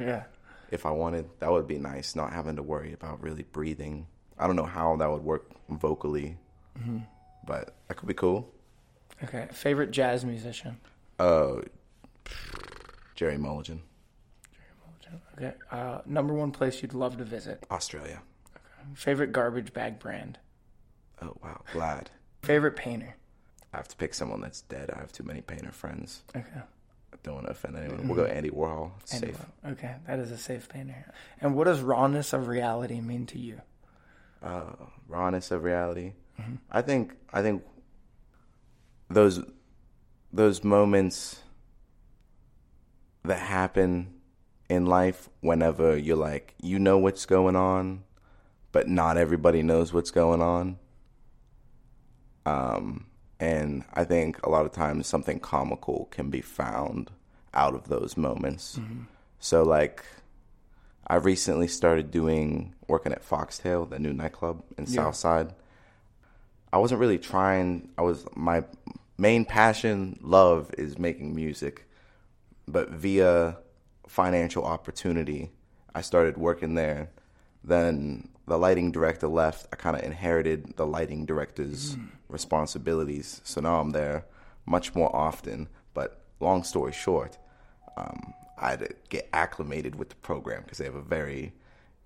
Yeah. 0.00 0.22
If 0.70 0.86
I 0.86 0.90
wanted, 0.90 1.28
that 1.40 1.52
would 1.52 1.66
be 1.66 1.76
nice. 1.76 2.16
Not 2.16 2.32
having 2.32 2.56
to 2.56 2.62
worry 2.62 2.94
about 2.94 3.22
really 3.22 3.42
breathing. 3.42 4.06
I 4.38 4.46
don't 4.46 4.56
know 4.56 4.64
how 4.64 4.96
that 4.96 5.10
would 5.10 5.22
work 5.22 5.50
vocally, 5.68 6.38
but 7.46 7.74
that 7.88 7.98
could 7.98 8.08
be 8.08 8.14
cool. 8.14 8.50
Okay. 9.22 9.48
Favorite 9.52 9.90
jazz 9.90 10.24
musician. 10.24 10.78
Uh, 11.18 11.56
Gerry 13.16 13.36
Mulligan, 13.36 13.82
Gerry 14.50 14.72
Mulligan. 14.80 15.20
Okay. 15.36 15.54
Uh, 15.70 16.00
number 16.06 16.32
one 16.32 16.52
place 16.52 16.80
you'd 16.80 16.94
love 16.94 17.18
to 17.18 17.24
visit. 17.24 17.66
Australia. 17.70 18.22
Okay. 18.56 18.94
Favorite 18.94 19.32
garbage 19.32 19.74
bag 19.74 19.98
brand. 19.98 20.38
Oh 21.20 21.36
wow, 21.42 21.60
glad. 21.74 22.08
Favorite 22.42 22.76
painter. 22.76 23.16
I 23.76 23.78
have 23.78 23.88
to 23.88 23.96
pick 23.96 24.14
someone 24.14 24.40
that's 24.40 24.62
dead. 24.62 24.90
I 24.90 24.98
have 24.98 25.12
too 25.12 25.22
many 25.22 25.42
painter 25.42 25.70
friends. 25.70 26.22
Okay. 26.34 26.48
I 26.56 27.16
don't 27.22 27.34
want 27.34 27.46
to 27.46 27.52
offend 27.52 27.76
anyone. 27.76 28.08
We'll 28.08 28.16
go 28.16 28.24
Andy 28.24 28.48
Warhol. 28.48 28.92
It's 29.02 29.12
Andy 29.12 29.26
safe. 29.26 29.36
Warhol. 29.36 29.72
Okay, 29.72 29.94
that 30.06 30.18
is 30.18 30.30
a 30.30 30.38
safe 30.38 30.66
painter. 30.70 31.12
And 31.42 31.54
what 31.54 31.64
does 31.64 31.82
rawness 31.82 32.32
of 32.32 32.48
reality 32.48 33.02
mean 33.02 33.26
to 33.26 33.38
you? 33.38 33.60
uh, 34.42 34.72
rawness 35.08 35.50
of 35.50 35.62
reality. 35.62 36.12
I 36.70 36.80
think 36.80 37.14
I 37.32 37.42
think 37.42 37.64
those 39.10 39.42
those 40.32 40.64
moments 40.64 41.40
that 43.24 43.38
happen 43.40 44.14
in 44.70 44.86
life 44.86 45.28
whenever 45.40 45.96
you're 45.98 46.16
like 46.16 46.54
you 46.62 46.78
know 46.78 46.96
what's 46.96 47.26
going 47.26 47.56
on, 47.56 48.04
but 48.72 48.88
not 48.88 49.16
everybody 49.18 49.62
knows 49.62 49.92
what's 49.92 50.10
going 50.10 50.40
on. 50.40 50.78
Um, 52.46 53.06
and 53.38 53.84
I 53.94 54.04
think 54.04 54.44
a 54.44 54.48
lot 54.48 54.66
of 54.66 54.72
times 54.72 55.06
something 55.06 55.40
comical 55.40 56.08
can 56.10 56.30
be 56.30 56.40
found 56.40 57.10
out 57.54 57.74
of 57.74 57.88
those 57.88 58.16
moments. 58.16 58.76
Mm-hmm. 58.78 59.02
So 59.38 59.62
like 59.62 60.04
I 61.06 61.16
recently 61.16 61.68
started 61.68 62.10
doing 62.10 62.74
working 62.88 63.12
at 63.12 63.24
Foxtail, 63.24 63.86
the 63.86 63.98
new 63.98 64.12
nightclub 64.12 64.62
in 64.76 64.84
Yeah. 64.84 64.90
Southside. 65.04 65.54
I 66.72 66.78
wasn't 66.78 67.00
really 67.00 67.18
trying. 67.18 67.90
I 67.96 68.02
was 68.02 68.26
my 68.34 68.64
main 69.18 69.44
passion, 69.44 70.18
love 70.20 70.70
is 70.76 70.98
making 70.98 71.34
music, 71.34 71.86
but 72.66 72.90
via 72.90 73.56
financial 74.08 74.64
opportunity, 74.64 75.50
I 75.94 76.00
started 76.00 76.36
working 76.36 76.74
there. 76.74 77.10
Then 77.64 78.28
the 78.46 78.56
lighting 78.56 78.92
director 78.92 79.28
left. 79.28 79.66
I 79.72 79.76
kind 79.76 79.96
of 79.96 80.02
inherited 80.02 80.76
the 80.76 80.86
lighting 80.86 81.26
director's 81.26 81.96
responsibilities, 82.28 83.40
so 83.44 83.60
now 83.60 83.80
I'm 83.80 83.90
there 83.90 84.24
much 84.66 84.94
more 84.94 85.14
often. 85.14 85.68
But 85.94 86.20
long 86.40 86.62
story 86.64 86.92
short, 86.92 87.38
um, 87.96 88.34
I 88.58 88.70
had 88.70 88.80
to 88.80 88.94
get 89.08 89.28
acclimated 89.32 89.94
with 89.96 90.10
the 90.10 90.16
program 90.16 90.62
because 90.62 90.78
they 90.78 90.84
have 90.84 90.94
a 90.94 91.02
very 91.02 91.52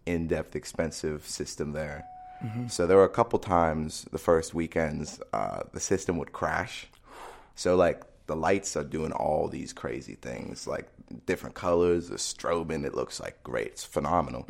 in-depth, 0.07 0.57
expensive 0.57 1.27
system 1.27 1.73
there. 1.73 2.05
So 2.69 2.87
there 2.87 2.97
were 2.97 3.05
a 3.05 3.09
couple 3.11 3.39
times 3.39 4.07
the 4.13 4.19
first 4.19 4.55
weekends 4.55 5.21
uh, 5.35 5.65
the 5.75 5.81
system 5.81 6.17
would 6.17 6.33
crash. 6.33 6.87
So 7.55 7.77
like 7.77 8.03
the 8.29 8.35
lights 8.35 8.77
are 8.77 8.85
doing 8.85 9.13
all 9.13 9.47
these 9.47 9.75
crazy 9.75 10.15
things, 10.15 10.67
like 10.67 10.89
different 11.27 11.55
colors, 11.55 12.09
the 12.09 12.17
strobing. 12.17 12.87
It 12.87 12.95
looks 12.95 13.21
like 13.21 13.43
great. 13.43 13.67
It's 13.67 13.85
phenomenal. 13.85 14.47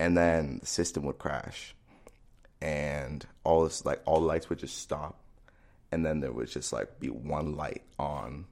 And 0.00 0.16
then 0.16 0.60
the 0.60 0.66
system 0.66 1.04
would 1.04 1.18
crash, 1.18 1.74
and 2.62 3.26
all 3.44 3.64
this 3.64 3.84
like 3.84 4.00
all 4.06 4.20
the 4.20 4.26
lights 4.26 4.48
would 4.48 4.58
just 4.58 4.78
stop, 4.78 5.20
and 5.92 6.06
then 6.06 6.20
there 6.20 6.32
would 6.32 6.48
just 6.48 6.72
like 6.72 6.98
be 6.98 7.10
one 7.10 7.54
light 7.54 7.82
on, 7.98 8.46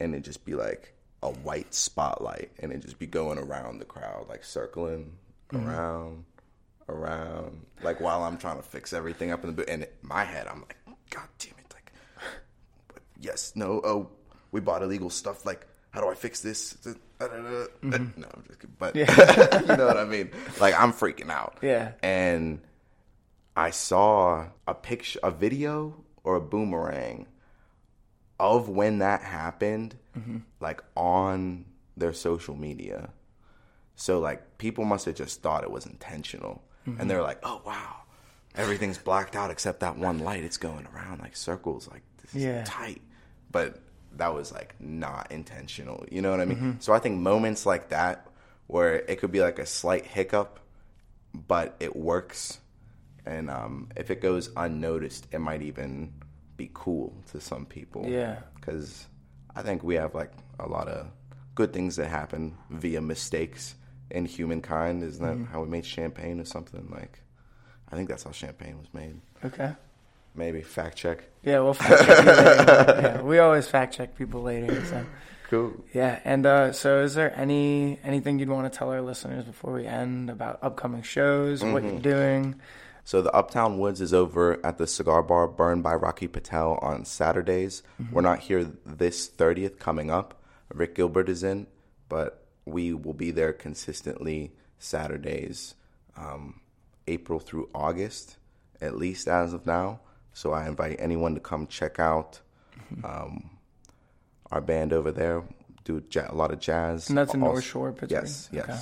and 0.00 0.14
it'd 0.14 0.24
just 0.24 0.44
be 0.44 0.56
like 0.56 0.92
a 1.22 1.30
white 1.30 1.72
spotlight, 1.72 2.50
and 2.58 2.72
it'd 2.72 2.82
just 2.82 2.98
be 2.98 3.06
going 3.06 3.38
around 3.38 3.78
the 3.78 3.84
crowd, 3.84 4.26
like 4.28 4.42
circling 4.42 5.12
mm-hmm. 5.52 5.64
around, 5.64 6.24
around, 6.88 7.66
like 7.84 8.00
while 8.00 8.24
I'm 8.24 8.36
trying 8.36 8.56
to 8.56 8.64
fix 8.64 8.92
everything 8.92 9.30
up 9.30 9.44
in 9.44 9.50
the 9.50 9.52
booth. 9.52 9.70
And 9.70 9.84
in 9.84 9.88
my 10.02 10.24
head, 10.24 10.48
I'm 10.48 10.62
like, 10.62 10.76
God 11.10 11.28
damn 11.38 11.52
it, 11.52 11.72
like 11.72 11.92
yes, 13.20 13.52
no, 13.54 13.80
oh, 13.84 14.08
we 14.50 14.58
bought 14.58 14.82
illegal 14.82 15.08
stuff. 15.08 15.46
Like, 15.46 15.68
how 15.90 16.00
do 16.00 16.08
I 16.08 16.14
fix 16.14 16.40
this? 16.40 16.74
Mm-hmm. 17.20 18.20
No, 18.20 18.28
I'm 18.32 18.44
just 18.46 18.60
kidding. 18.60 18.76
But 18.78 18.94
you 18.96 19.04
know 19.04 19.86
what 19.86 19.96
I 19.96 20.04
mean? 20.04 20.30
Like, 20.60 20.80
I'm 20.80 20.92
freaking 20.92 21.30
out. 21.30 21.58
Yeah. 21.62 21.92
And 22.02 22.60
I 23.56 23.70
saw 23.70 24.46
a 24.66 24.74
picture, 24.74 25.18
a 25.22 25.30
video 25.30 26.04
or 26.22 26.36
a 26.36 26.40
boomerang 26.40 27.26
of 28.38 28.68
when 28.68 28.98
that 28.98 29.22
happened, 29.22 29.96
mm-hmm. 30.16 30.38
like 30.60 30.82
on 30.96 31.66
their 31.96 32.12
social 32.12 32.56
media. 32.56 33.10
So, 33.96 34.18
like, 34.18 34.56
people 34.58 34.84
must 34.84 35.04
have 35.06 35.16
just 35.16 35.42
thought 35.42 35.62
it 35.62 35.70
was 35.70 35.84
intentional. 35.86 36.62
And 36.86 36.96
mm-hmm. 36.96 37.08
they're 37.08 37.22
like, 37.22 37.40
oh, 37.42 37.60
wow. 37.66 37.96
Everything's 38.54 38.98
blacked 38.98 39.36
out 39.36 39.50
except 39.50 39.80
that 39.80 39.98
one 39.98 40.20
light. 40.20 40.42
It's 40.42 40.56
going 40.56 40.86
around 40.94 41.20
like 41.20 41.36
circles. 41.36 41.88
Like, 41.88 42.02
this 42.22 42.34
is 42.34 42.44
Yeah. 42.44 42.64
tight. 42.64 43.02
But 43.50 43.80
that 44.16 44.34
was 44.34 44.52
like 44.52 44.74
not 44.80 45.30
intentional. 45.30 46.04
You 46.10 46.22
know 46.22 46.30
what 46.30 46.40
I 46.40 46.44
mean? 46.44 46.80
So 46.80 46.92
I 46.92 46.98
think 46.98 47.20
moments 47.20 47.66
like 47.66 47.90
that 47.90 48.26
where 48.66 48.96
it 48.96 49.18
could 49.18 49.32
be 49.32 49.40
like 49.40 49.58
a 49.58 49.66
slight 49.66 50.06
hiccup, 50.06 50.60
but 51.34 51.76
it 51.80 51.96
works. 51.96 52.58
And 53.26 53.50
um, 53.50 53.88
if 53.96 54.10
it 54.10 54.20
goes 54.20 54.50
unnoticed, 54.56 55.28
it 55.32 55.38
might 55.38 55.62
even 55.62 56.12
be 56.56 56.70
cool 56.72 57.14
to 57.32 57.40
some 57.40 57.66
people. 57.66 58.06
Yeah. 58.08 58.40
Because 58.54 59.06
I 59.54 59.62
think 59.62 59.82
we 59.82 59.94
have 59.96 60.14
like 60.14 60.32
a 60.58 60.68
lot 60.68 60.88
of 60.88 61.08
good 61.54 61.72
things 61.72 61.96
that 61.96 62.06
happen 62.06 62.56
via 62.70 63.00
mistakes 63.00 63.74
in 64.10 64.24
humankind. 64.24 65.02
Isn't 65.02 65.24
that 65.24 65.50
how 65.50 65.62
we 65.62 65.68
made 65.68 65.86
champagne 65.86 66.40
or 66.40 66.44
something? 66.44 66.88
Like, 66.90 67.20
I 67.90 67.96
think 67.96 68.08
that's 68.08 68.24
how 68.24 68.32
champagne 68.32 68.78
was 68.78 68.92
made. 68.92 69.20
Okay. 69.44 69.72
Maybe 70.34 70.62
fact 70.62 70.96
check. 70.96 71.24
Yeah, 71.42 71.60
we'll 71.60 71.74
fact 71.74 72.04
check. 72.04 72.24
Yeah, 73.02 73.22
we 73.22 73.38
always 73.38 73.66
fact 73.68 73.94
check 73.94 74.16
people 74.16 74.42
later. 74.42 74.84
So. 74.86 75.04
Cool. 75.48 75.84
Yeah, 75.92 76.20
and 76.24 76.46
uh, 76.46 76.72
so 76.72 77.02
is 77.02 77.14
there 77.14 77.36
any 77.36 77.98
anything 78.04 78.38
you'd 78.38 78.48
want 78.48 78.72
to 78.72 78.78
tell 78.78 78.90
our 78.90 79.00
listeners 79.02 79.44
before 79.44 79.72
we 79.72 79.84
end 79.86 80.30
about 80.30 80.60
upcoming 80.62 81.02
shows, 81.02 81.64
what 81.64 81.82
Mm-hmm. 81.82 81.88
you're 81.92 82.00
doing? 82.00 82.60
So 83.04 83.20
the 83.22 83.32
Uptown 83.32 83.78
Woods 83.78 84.00
is 84.00 84.14
over 84.14 84.64
at 84.64 84.78
the 84.78 84.86
Cigar 84.86 85.22
Bar 85.24 85.48
Burn 85.48 85.82
by 85.82 85.94
Rocky 85.94 86.28
Patel 86.28 86.74
on 86.80 87.04
Saturdays. 87.04 87.82
We're 88.12 88.20
not 88.22 88.38
here 88.40 88.70
this 88.86 89.28
30th 89.28 89.78
coming 89.80 90.10
up. 90.10 90.40
Rick 90.72 90.94
Gilbert 90.94 91.28
is 91.28 91.42
in, 91.42 91.66
but 92.08 92.46
we 92.66 92.92
will 92.92 93.14
be 93.14 93.32
there 93.32 93.52
consistently 93.52 94.52
Saturdays, 94.78 95.74
um, 96.16 96.60
April 97.08 97.40
through 97.40 97.68
August, 97.74 98.36
at 98.80 98.96
least 98.96 99.26
as 99.26 99.52
of 99.54 99.66
now. 99.66 100.00
So 100.32 100.52
I 100.52 100.66
invite 100.68 100.96
anyone 100.98 101.34
to 101.34 101.40
come 101.40 101.66
check 101.66 101.98
out 101.98 102.40
um, 103.04 103.50
our 104.50 104.60
band 104.60 104.92
over 104.92 105.12
there. 105.12 105.42
Do 105.84 106.02
ja- 106.10 106.26
a 106.28 106.34
lot 106.34 106.50
of 106.52 106.60
jazz. 106.60 107.08
And 107.08 107.18
that's 107.18 107.34
in 107.34 107.42
Also- 107.42 107.52
North 107.54 107.64
Shore, 107.64 107.92
Pittsburgh? 107.92 108.10
Yes, 108.22 108.48
yes. 108.52 108.68
Okay. 108.68 108.80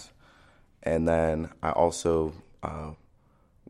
And 0.82 1.08
then 1.08 1.50
I 1.62 1.70
also 1.70 2.32
uh, 2.62 2.92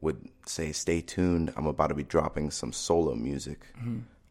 would 0.01 0.29
say 0.47 0.73
stay 0.73 1.01
tuned. 1.01 1.53
I'm 1.57 1.67
about 1.67 1.89
to 1.89 1.95
be 1.95 2.05
dropping 2.05 2.51
some 2.51 2.73
solo 2.73 3.15
music 3.15 3.67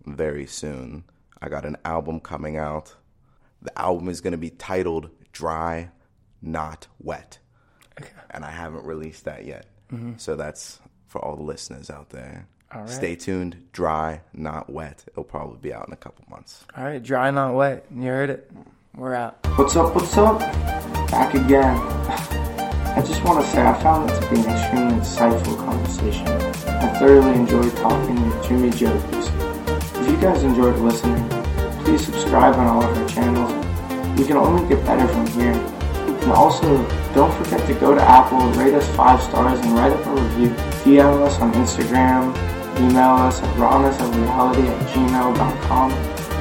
very 0.05 0.45
soon. 0.45 1.03
I 1.41 1.49
got 1.49 1.65
an 1.65 1.77
album 1.86 2.19
coming 2.19 2.57
out. 2.57 2.95
The 3.62 3.77
album 3.79 4.07
is 4.10 4.21
going 4.21 4.31
to 4.31 4.38
be 4.38 4.49
titled 4.51 5.10
Dry, 5.31 5.89
Not 6.41 6.88
Wet. 6.99 7.39
Okay. 7.99 8.12
And 8.31 8.45
I 8.45 8.51
haven't 8.51 8.86
released 8.86 9.25
that 9.25 9.45
yet. 9.45 9.65
So 10.17 10.36
that's 10.36 10.79
for 11.07 11.23
all 11.23 11.36
the 11.38 11.43
listeners 11.43 11.89
out 11.89 12.10
there. 12.10 12.47
All 12.73 12.82
right. 12.82 12.89
Stay 12.89 13.15
tuned. 13.15 13.67
Dry, 13.71 14.21
not 14.34 14.69
wet. 14.69 15.03
It'll 15.08 15.23
probably 15.23 15.58
be 15.58 15.73
out 15.73 15.88
in 15.88 15.93
a 15.93 15.97
couple 15.97 16.25
months. 16.30 16.65
All 16.75 16.84
right, 16.84 17.01
dry 17.01 17.32
not 17.32 17.53
wet. 17.56 17.86
You 17.95 18.03
heard 18.03 18.30
it. 18.30 18.51
We're 18.95 19.13
out. 19.13 19.38
What's 19.56 19.75
up, 19.75 19.95
what's 19.95 20.17
up? 20.17 20.39
Back 21.10 21.34
again. 21.34 21.77
I 22.97 23.03
just 23.06 23.23
want 23.23 23.43
to 23.45 23.51
say 23.51 23.62
I 23.62 23.73
found 23.82 24.10
it 24.10 24.19
to 24.19 24.30
be 24.30 24.41
an 24.41 24.49
extremely 24.49 24.95
insightful 24.95 25.56
conversation. 25.58 26.27
I 26.27 26.99
thoroughly 26.99 27.36
enjoyed 27.36 27.75
talking 27.77 28.27
with 28.27 28.47
Jimmy 28.47 28.71
Jo 28.71 28.91
this 28.97 29.30
week. 29.32 30.01
If 30.01 30.10
you 30.10 30.17
guys 30.19 30.43
enjoyed 30.43 30.77
listening, 30.80 31.30
please 31.84 32.03
subscribe 32.06 32.56
on 32.56 32.67
all 32.67 32.84
of 32.84 32.97
our 32.97 33.08
channels. 33.08 33.53
We 34.19 34.25
can 34.25 34.36
only 34.38 34.67
get 34.67 34.84
better 34.86 35.08
from 35.08 35.27
here. 35.27 35.53
And 35.53 36.32
also, 36.32 36.86
don't 37.13 37.32
forget 37.43 37.65
to 37.67 37.73
go 37.75 37.93
to 37.95 38.01
Apple, 38.01 38.39
rate 38.62 38.73
us 38.73 38.88
five 38.95 39.21
stars, 39.21 39.60
and 39.60 39.71
write 39.73 39.93
up 39.93 40.06
a 40.08 40.21
review. 40.21 40.49
DM 40.84 41.21
us 41.21 41.39
on 41.39 41.53
Instagram, 41.53 42.34
email 42.79 43.15
us 43.15 43.41
at 43.41 43.55
rawnessofreality 43.55 44.67
at 44.67 44.87
gmail.com. 44.89 45.91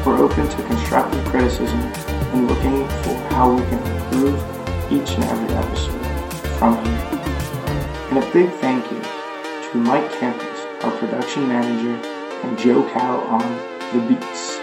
We're 0.04 0.18
open 0.18 0.48
to 0.48 0.62
constructive 0.64 1.24
criticism 1.26 1.80
and 1.80 2.48
looking 2.48 2.86
for 3.02 3.14
how 3.30 3.54
we 3.54 3.62
can 3.62 3.80
improve 3.96 4.56
each 4.92 5.14
and 5.14 5.24
every 5.24 5.54
episode 5.54 6.06
from 6.58 6.74
here. 6.84 7.16
And 8.10 8.18
a 8.18 8.32
big 8.32 8.50
thank 8.60 8.84
you 8.90 9.00
to 9.00 9.78
Mike 9.78 10.10
Kampas, 10.12 10.84
our 10.84 10.96
production 10.98 11.48
manager, 11.48 11.96
and 12.44 12.58
Joe 12.58 12.82
Cal 12.90 13.20
on 13.22 13.42
the 13.92 14.06
beats. 14.06 14.58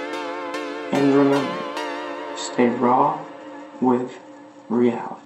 And 0.93 1.13
remember, 1.15 2.37
stay 2.37 2.69
raw 2.69 3.19
with 3.81 4.19
reality. 4.69 5.22